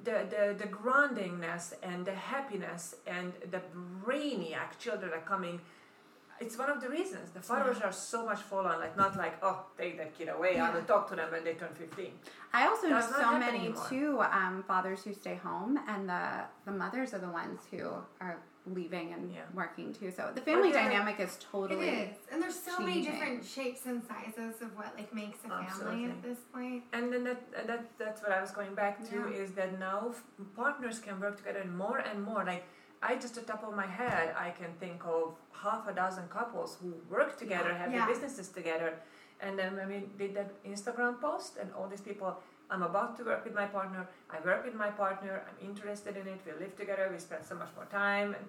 [0.04, 3.60] the, the, the groundingness and the happiness and the
[4.04, 5.60] brainiac children are coming
[6.40, 9.36] it's one of the reasons the fathers are so much full on like not like
[9.42, 10.86] oh take that kid away i will Yeah.
[10.86, 12.12] talk to them when they turn 15
[12.52, 13.86] I also know That's not so many anymore.
[13.90, 16.24] too um, fathers who stay home, and the
[16.64, 17.82] the mothers are the ones who
[18.22, 18.36] are
[18.74, 19.42] leaving and Yeah.
[19.54, 20.10] working too.
[20.10, 20.82] So the family yeah.
[20.84, 21.88] dynamic is totally.
[21.88, 25.66] is, and there's so many different shapes and sizes of what like makes a family
[25.66, 26.04] Absolutely.
[26.10, 26.82] at this point.
[26.92, 29.42] And then that, that that's what I was going back to Yeah.
[29.42, 30.14] is that now
[30.56, 32.44] partners can work together more and more.
[32.44, 32.64] Like
[33.02, 36.26] I just at the top of my head, I can think of half a dozen
[36.28, 37.98] couples who work together, have Yeah.
[38.06, 38.90] their businesses together,
[39.40, 42.30] and then when we did that Instagram post, and all these people.
[42.70, 44.06] I'm about to work with my partner.
[44.30, 45.42] I work with my partner.
[45.48, 46.40] I'm interested in it.
[46.46, 47.08] We live together.
[47.12, 48.44] We spend so much more time, and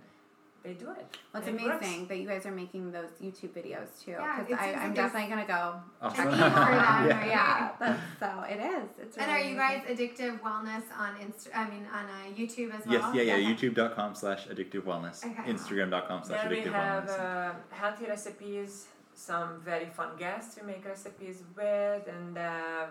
[0.62, 1.08] they do it.
[1.32, 1.86] Well, it's And it works.
[1.86, 4.12] amazing that you guys are making those YouTube videos too.
[4.12, 6.16] Yeah, Because it seems I'm definitely gonna go Awesome.
[6.18, 7.08] check a them for out.
[7.08, 7.26] that, Yeah.
[7.28, 8.90] Yeah, that's, so it is.
[9.02, 11.48] It's And are you guys addictive wellness on Insta?
[11.56, 13.16] I mean, on uh, YouTube as well?
[13.16, 13.36] Yes, yeah, yeah.
[13.54, 13.70] Okay.
[13.70, 15.26] YouTube.com slash addictive wellness.
[15.26, 15.50] Okay.
[15.54, 17.20] Instagram.com slash Then we have wellness.
[17.20, 18.88] uh, healthy recipes,
[19.20, 22.86] some very fun guests we make recipes with, and uh,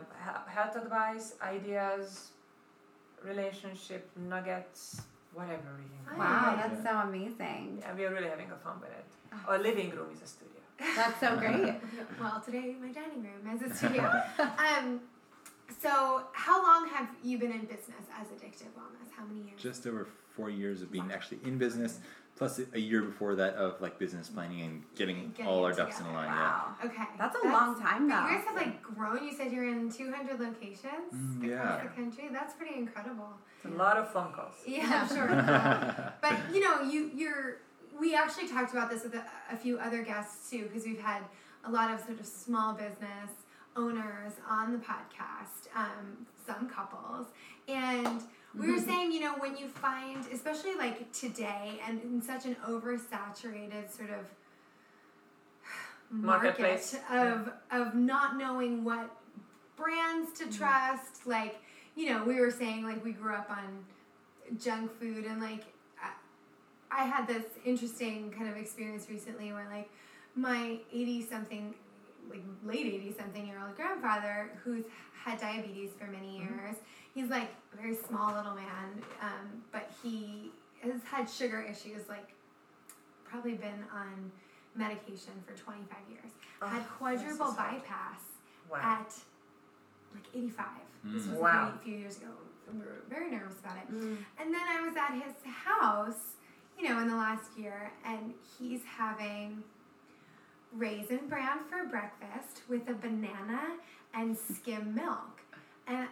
[0.47, 2.33] health advice, ideas,
[3.25, 5.03] relationship nuggets,
[5.33, 5.71] whatever.
[5.79, 6.19] Really.
[6.19, 7.79] Wow, that's so amazing.
[7.81, 9.09] Yeah, we are really having a fun with it.
[9.49, 10.63] Our living room is a studio.
[10.97, 11.75] That's so great.
[12.21, 14.05] Well, today my dining room is a studio.
[14.39, 15.01] um,
[15.81, 19.11] so how long have you been in business as Addictive Wellness?
[19.17, 19.61] How many years?
[19.61, 21.99] Just over four years of being actually in business,
[22.37, 25.73] plus a year before that of like business planning and getting, Getting all it our
[25.73, 26.29] ducks in a line.
[26.29, 26.75] Wow.
[26.85, 28.29] okay, That's a long time now.
[28.29, 29.25] You guys have like grown.
[29.25, 31.83] You said you're in 200 locations Mm, across yeah.
[31.83, 32.29] the country.
[32.33, 33.31] That's pretty incredible.
[33.65, 34.55] It's a lot of phone calls.
[34.67, 35.27] Yeah, I'm sure.
[36.23, 37.57] but you know, you you're.
[37.99, 41.23] We actually talked about this with a, a few other guests too, because we've had
[41.65, 43.31] a lot of sort of small business
[43.79, 47.29] owners on the podcast, um, some couples,
[47.69, 48.23] and
[48.59, 52.57] we were saying, you know, when you find, especially like today, and in such an
[52.67, 54.27] oversaturated sort of
[56.11, 56.97] market Marketplace.
[57.11, 59.11] of of not knowing what
[59.77, 61.61] brands to trust, like
[61.95, 63.85] you know, we were saying like we grew up on
[64.59, 65.65] junk food and like
[66.03, 69.91] I, I had this interesting kind of experience recently where like
[70.35, 71.75] my 80 something
[72.31, 74.85] like late 80 something year old grandfather who's
[75.25, 76.77] had diabetes for many years
[77.15, 80.51] he's like a very small little man um, but he
[80.83, 82.29] has had sugar issues like
[83.25, 84.31] probably been on
[84.75, 86.31] medication for 25 years
[86.63, 87.57] had Oh, quadruple is hard.
[87.83, 88.21] bypass
[88.71, 88.79] Wow.
[88.83, 89.15] at
[90.15, 90.67] like 85
[91.05, 91.73] this was Wow.
[91.75, 92.29] a few, few years ago
[92.73, 94.19] we were very nervous about it Mm.
[94.39, 96.35] and then I was at his house,
[96.79, 99.65] you know, in the last year, and he's having
[100.77, 103.77] raisin bran for breakfast with a banana
[104.15, 105.41] and skim milk.
[105.87, 106.09] And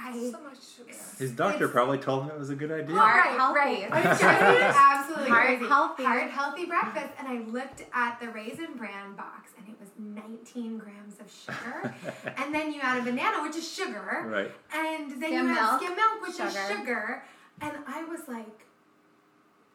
[0.00, 0.12] I.
[0.30, 0.96] so much sugar.
[1.18, 2.94] His doctor probably told him it was a good idea.
[2.94, 4.24] Heart right, healthy.
[4.24, 4.60] right.
[4.76, 5.66] Absolutely Heart crazy.
[5.66, 6.04] healthy.
[6.04, 7.08] Heart healthy breakfast.
[7.18, 11.94] And I looked at the raisin bran box, and it was 19 grams of sugar.
[12.36, 14.24] and then you add a banana, which is sugar.
[14.26, 14.52] Right.
[14.72, 16.76] And then Skim you have milk, skim milk, which is sugar.
[16.78, 17.22] sugar.
[17.60, 18.66] And I was like,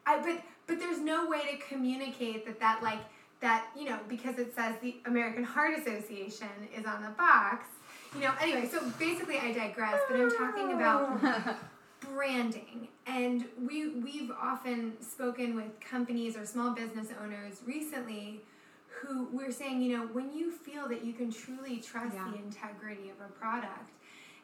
[0.06, 3.00] I but but there's no way to communicate that that like
[3.40, 7.66] that you know because it says the American Heart Association is on the box.
[8.14, 11.56] you know, anyway, so basically I digress, but I'm talking about oh.
[12.12, 12.88] branding.
[13.06, 18.40] And we we've often spoken with companies or small business owners recently
[18.88, 22.30] who we're saying, you know, when you feel that you can truly trust Yeah.
[22.30, 23.90] the integrity of a product,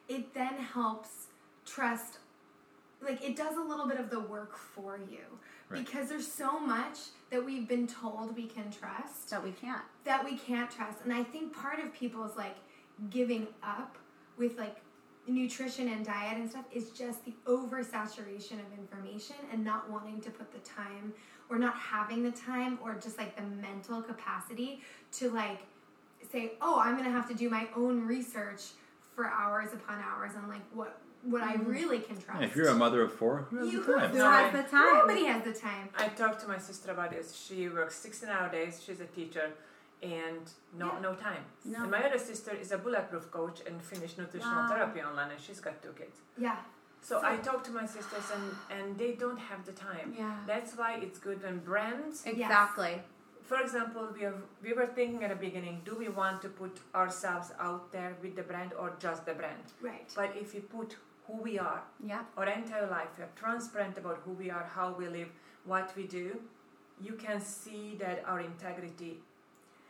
[0.09, 1.27] it then helps
[1.65, 2.19] trust
[3.01, 5.39] like it does a little bit of the work for you
[5.71, 5.85] Right.
[5.85, 6.97] because there's so much
[7.29, 9.81] that we've been told we can trust that we can't.
[10.03, 10.99] that we can't trust.
[11.03, 12.57] And I think part of people's like
[13.09, 13.97] giving up
[14.37, 14.77] with like
[15.27, 20.29] nutrition and diet and stuff is just the oversaturation of information and not wanting to
[20.29, 21.13] put the time
[21.49, 25.59] or not having the time or just like the mental capacity to like
[26.31, 28.61] say, "Oh, I'm going to have to do my own research
[29.15, 31.69] for hours upon hours on like what what I mm-hmm.
[31.69, 34.09] really can trust." And if you're a mother of four, who has You the time?
[34.11, 34.97] Who No, has the time?
[34.97, 35.89] Nobody has the time.
[35.97, 37.35] I talked to my sister about this.
[37.35, 38.81] She works 16 hour days.
[38.83, 39.51] She's a teacher,
[40.01, 40.43] and
[40.77, 40.99] no Yeah.
[40.99, 41.43] no time.
[41.65, 41.83] No.
[41.83, 44.69] And my other sister is a bulletproof coach and finished nutritional Wow.
[44.73, 46.17] therapy online, and she's got two kids.
[46.37, 46.57] Yeah.
[47.01, 48.45] So, So- I talk to my sisters, and
[48.75, 50.07] and they don't have the time.
[50.17, 50.35] Yeah.
[50.51, 52.25] That's why it's good when brands.
[52.25, 52.95] Exactly.
[53.51, 56.79] For example, we have, we were thinking at the beginning, do we want to put
[56.95, 59.65] ourselves out there with the brand or just the brand?
[59.81, 60.09] Right.
[60.15, 60.95] But if you put
[61.31, 62.23] who we are, Yeah.
[62.37, 65.29] our entire life, we are transparent about who we are, how we live,
[65.65, 66.41] what we do,
[66.99, 69.21] you can see that our integrity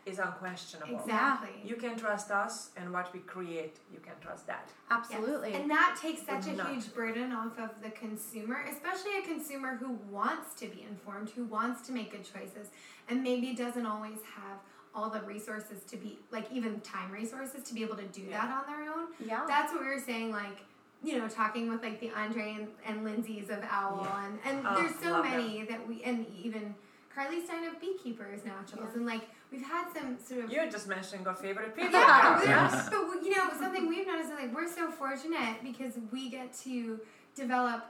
[0.06, 0.96] is unquestionable.
[1.00, 1.62] Exactly.
[1.64, 4.70] You can trust us, and what we create, you can trust that.
[4.90, 5.52] Absolutely.
[5.52, 5.62] Yes.
[5.62, 6.70] And that takes such a Would not.
[6.72, 11.46] huge burden off of the consumer, especially a consumer who wants to be informed, who
[11.46, 12.70] wants to make good choices,
[13.10, 14.58] and maybe doesn't always have
[14.96, 18.46] all the resources to be, like even time resources to be able to do Yeah.
[18.48, 19.08] that on their own.
[19.20, 19.46] yeah.
[19.48, 20.64] That's what we were saying, like,
[21.04, 24.26] you know, talking with like the Andre and, and Lindsay's of Owl, Yeah.
[24.26, 26.76] and, and Oh, there's so love many that we, and even
[27.14, 28.98] Carly Stein of Beekeepers Naturals, Yeah.
[28.98, 29.22] and like
[29.52, 31.92] we've had some sort of You're just mentioning our favorite people.
[31.92, 35.94] yeah, we're- but we- you know something we've noticed is like we're so fortunate because
[36.12, 37.00] we get to
[37.36, 37.84] develop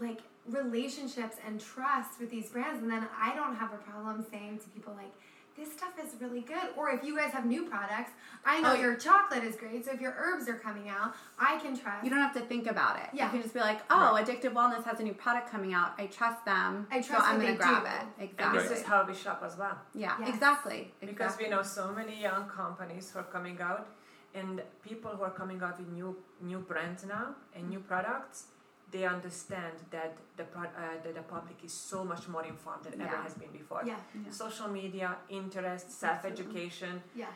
[0.00, 4.58] like relationships and trust with these brands, and then I don't have a problem saying
[4.60, 5.12] to people like.
[5.56, 6.68] This stuff is really good.
[6.76, 8.12] Or if you guys have new products,
[8.44, 8.80] I know Oh.
[8.80, 9.84] your chocolate is great.
[9.84, 12.02] So if your herbs are coming out, I can trust.
[12.04, 13.08] You don't have to think about it.
[13.12, 13.26] Yeah.
[13.26, 15.92] You can just be like, oh, Addictive Wellness has a new product coming out.
[15.98, 16.86] I trust them.
[16.90, 17.88] I so trust I'm going to grab do.
[17.88, 18.02] it.
[18.18, 18.62] And Exactly.
[18.62, 19.76] this is how we shop as well.
[19.94, 20.28] yeah, Yes.
[20.34, 20.92] exactly.
[21.00, 21.44] Because exactly.
[21.44, 23.86] we know so many young companies who are coming out,
[24.34, 28.44] and people who are coming out with new new brands now and new products,
[28.92, 33.00] they understand that the pro- uh, that the public is so much more informed than
[33.00, 33.82] ever has been before.
[33.84, 34.30] yeah, Yeah.
[34.30, 37.02] Social media, interest, self education.
[37.14, 37.32] yeah.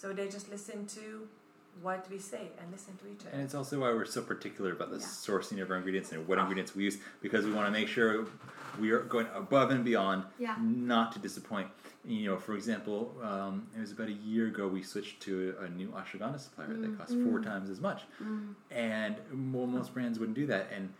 [0.00, 1.26] So they just listen to
[1.82, 3.30] what we say and listen to each other.
[3.32, 5.26] And it's also why we're so particular about the Yeah.
[5.26, 6.42] sourcing of our ingredients and what Ah.
[6.42, 8.26] ingredients we use because we want to make sure
[8.78, 10.56] we are going above and beyond, Yeah.
[10.60, 11.68] not to disappoint.
[12.06, 15.68] You know, for example, um, it was about a year ago we switched to a
[15.68, 18.02] new ashwagandha supplier that costs four times as much,
[18.70, 19.16] and
[19.52, 20.68] well, most brands wouldn't do that.
[20.74, 20.92] And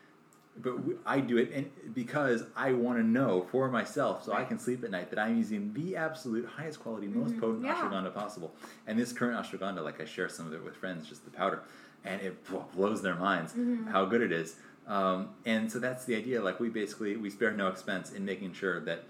[0.58, 4.42] but we, I do it, and because I want to know for myself, so I
[4.44, 7.74] can sleep at night that I'm using the absolute highest quality, most potent Yeah.
[7.74, 8.52] ashwagandha possible.
[8.86, 11.62] And this current ashwagandha, like I share some of it with friends, just the powder,
[12.04, 12.34] and it
[12.74, 13.54] blows their minds
[13.92, 14.56] how good it is.
[14.88, 16.42] Um, and so that's the idea.
[16.42, 19.04] Like we basically we spare no expense in making sure that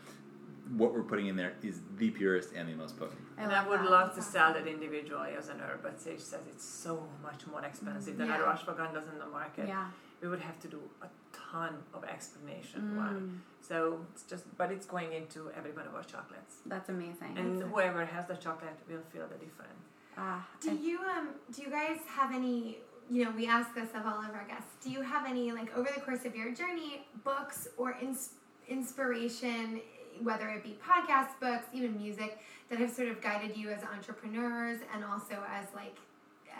[0.74, 3.20] what we're putting in there is the purest and the most potent.
[3.38, 6.64] and I would love to sell that individually as an herb, but Sage says it's
[6.64, 8.34] so much more expensive than Yeah.
[8.36, 9.68] other ashwagandhas in the market.
[9.68, 9.86] Yeah.
[10.22, 12.96] We would have to do a ton of explanation Mm.
[12.96, 13.12] why.
[13.60, 17.36] So it's just, but it's going into every one of our chocolates, That's amazing.
[17.38, 19.84] and whoever has the chocolate will feel the difference.
[20.18, 23.90] Ah, Do and- you um do you guys have any you know we ask this
[23.94, 26.50] of all of our guests do you have any like over the course of your
[26.60, 28.30] journey books or ins-
[28.66, 29.80] inspiration
[30.22, 32.38] whether it be podcasts books even music
[32.70, 35.96] that have sort of guided you as entrepreneurs and also as like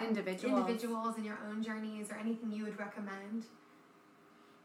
[0.00, 0.59] uh, Individuals.
[0.61, 3.44] individuals in your own journeys or anything you would recommend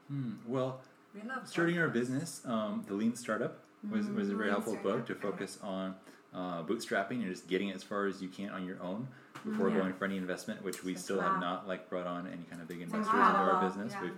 [0.07, 0.33] Hmm.
[0.45, 0.81] Well,
[1.15, 3.57] We love starting our business, um, the Lean Startup
[3.89, 5.95] was, was a very Lean helpful book to Startup, focus on
[6.33, 9.07] uh, bootstrapping and just getting it as far as you can on your own
[9.45, 9.77] before Yeah.
[9.77, 11.31] going for any investment, which we That's still wow.
[11.31, 13.93] have not like brought on any kind of big investors into our business.
[13.93, 14.01] yeah.
[14.01, 14.11] We've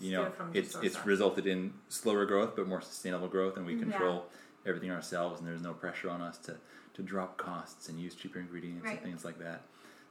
[0.00, 1.06] you know it's it's side.
[1.06, 3.80] resulted in slower growth but more sustainable growth and we Yeah.
[3.80, 4.26] control
[4.66, 6.56] everything ourselves and there's no pressure on us to
[6.94, 8.94] to drop costs and use cheaper ingredients Right.
[8.94, 9.62] and things like that.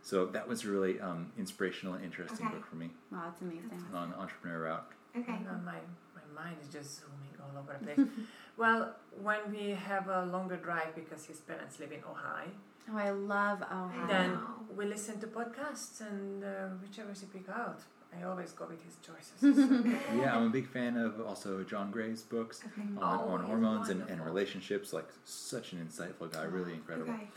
[0.01, 2.55] So that was a really um, inspirational and interesting Okay.
[2.55, 3.81] book for me wow, that's amazing.
[3.93, 4.87] on entrepreneur route.
[5.17, 5.79] okay And, uh, my,
[6.19, 7.99] my mind is just zooming all over the place.
[8.57, 8.95] well,
[9.27, 12.49] when we have a longer drive because his parents live in Ohio,
[12.87, 14.07] Oh, I love Ohio.
[14.07, 14.37] then
[14.77, 17.79] we listen to podcasts and uh, whichever he pick out.
[18.19, 19.39] I always go with his choices.
[19.39, 23.89] So- Yeah, I'm a big fan of also John Gray's books on, Oh, on hormones
[23.89, 24.93] and, and relationships.
[24.93, 27.13] Like such an insightful guy, really incredible.
[27.13, 27.27] okay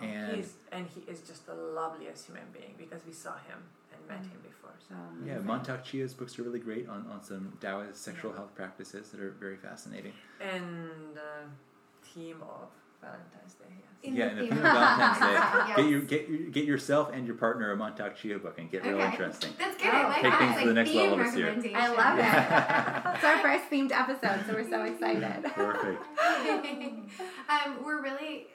[0.00, 3.58] And He's, and he is just the loveliest human being because we saw him
[3.92, 4.70] and met him before.
[4.88, 4.94] So.
[5.26, 9.20] yeah, Mantak Chia's books are really great on, on some Taoist sexual health practices that
[9.20, 10.12] are very fascinating.
[10.40, 11.46] And uh,
[12.14, 12.68] theme of
[13.00, 13.86] Valentine's Day, yes.
[14.02, 15.26] In yeah, the and the theme theme of Valentine's Day.
[15.70, 15.76] Yes.
[15.76, 18.84] Get your get your, get yourself and your partner a Mantak Chia book and get
[18.84, 19.10] real Okay.
[19.12, 19.50] interesting.
[19.58, 19.90] That's good.
[19.92, 20.38] Oh, like take that.
[20.38, 21.74] things It's to the next theme level this year.
[21.76, 23.14] I love it.
[23.16, 25.44] it's our first themed episode, so we're so excited.
[25.52, 26.02] Perfect.
[27.48, 28.46] um, we're really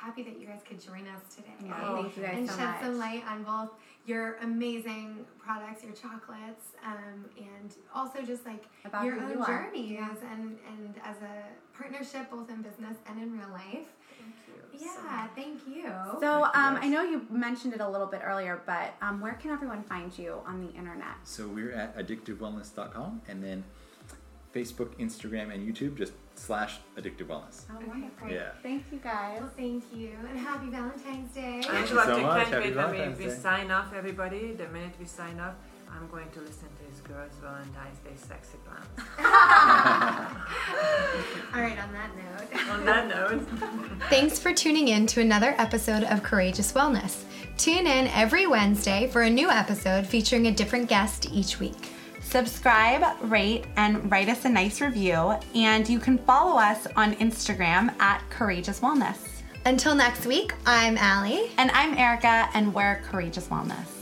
[0.00, 1.48] happy that you guys could join us today.
[1.64, 2.82] Yeah, Oh, thank you guys and so shed much.
[2.82, 3.70] some light on both
[4.06, 9.46] your amazing products, your chocolates, um, and also just like About your own you are.
[9.46, 9.98] journeys
[10.32, 13.88] and and as a partnership both in business and in real life.
[14.18, 14.78] Thank you.
[14.78, 15.82] so Yeah, thank you.
[16.20, 16.84] So, Thank um, guys.
[16.84, 20.16] I know you mentioned it a little bit earlier, but um, where can everyone find
[20.18, 21.16] you on the internet?
[21.24, 23.64] So we're at addictivewellness.com and then
[24.54, 27.62] Facebook, Instagram, and YouTube just slash addictive wellness.
[27.70, 28.28] Oh, Okay, wonderful.
[28.30, 28.50] Yeah.
[28.62, 29.40] Thank you guys.
[29.40, 31.60] Well, thank you, and happy Valentine's Day.
[31.62, 32.36] Thank you Angela, so I much.
[32.48, 34.52] can't Happy wait when we, Valentine's we sign off, everybody.
[34.52, 35.54] The minute we sign off,
[35.90, 38.86] I'm going to listen to his girls' Valentine's Day sexy plans.
[41.54, 42.70] All right, on that note.
[42.70, 43.42] On that note,
[44.10, 47.24] Thanks for tuning in to another episode of Courageous Wellness.
[47.56, 51.90] Tune in every Wednesday for a new episode featuring a different guest each week.
[52.28, 55.34] Subscribe, rate, and write us a nice review.
[55.54, 59.40] And you can follow us on Instagram at Courageous Wellness.
[59.64, 61.50] Until next week, I'm Allie.
[61.56, 63.97] And I'm Erica, and we're Courageous Wellness.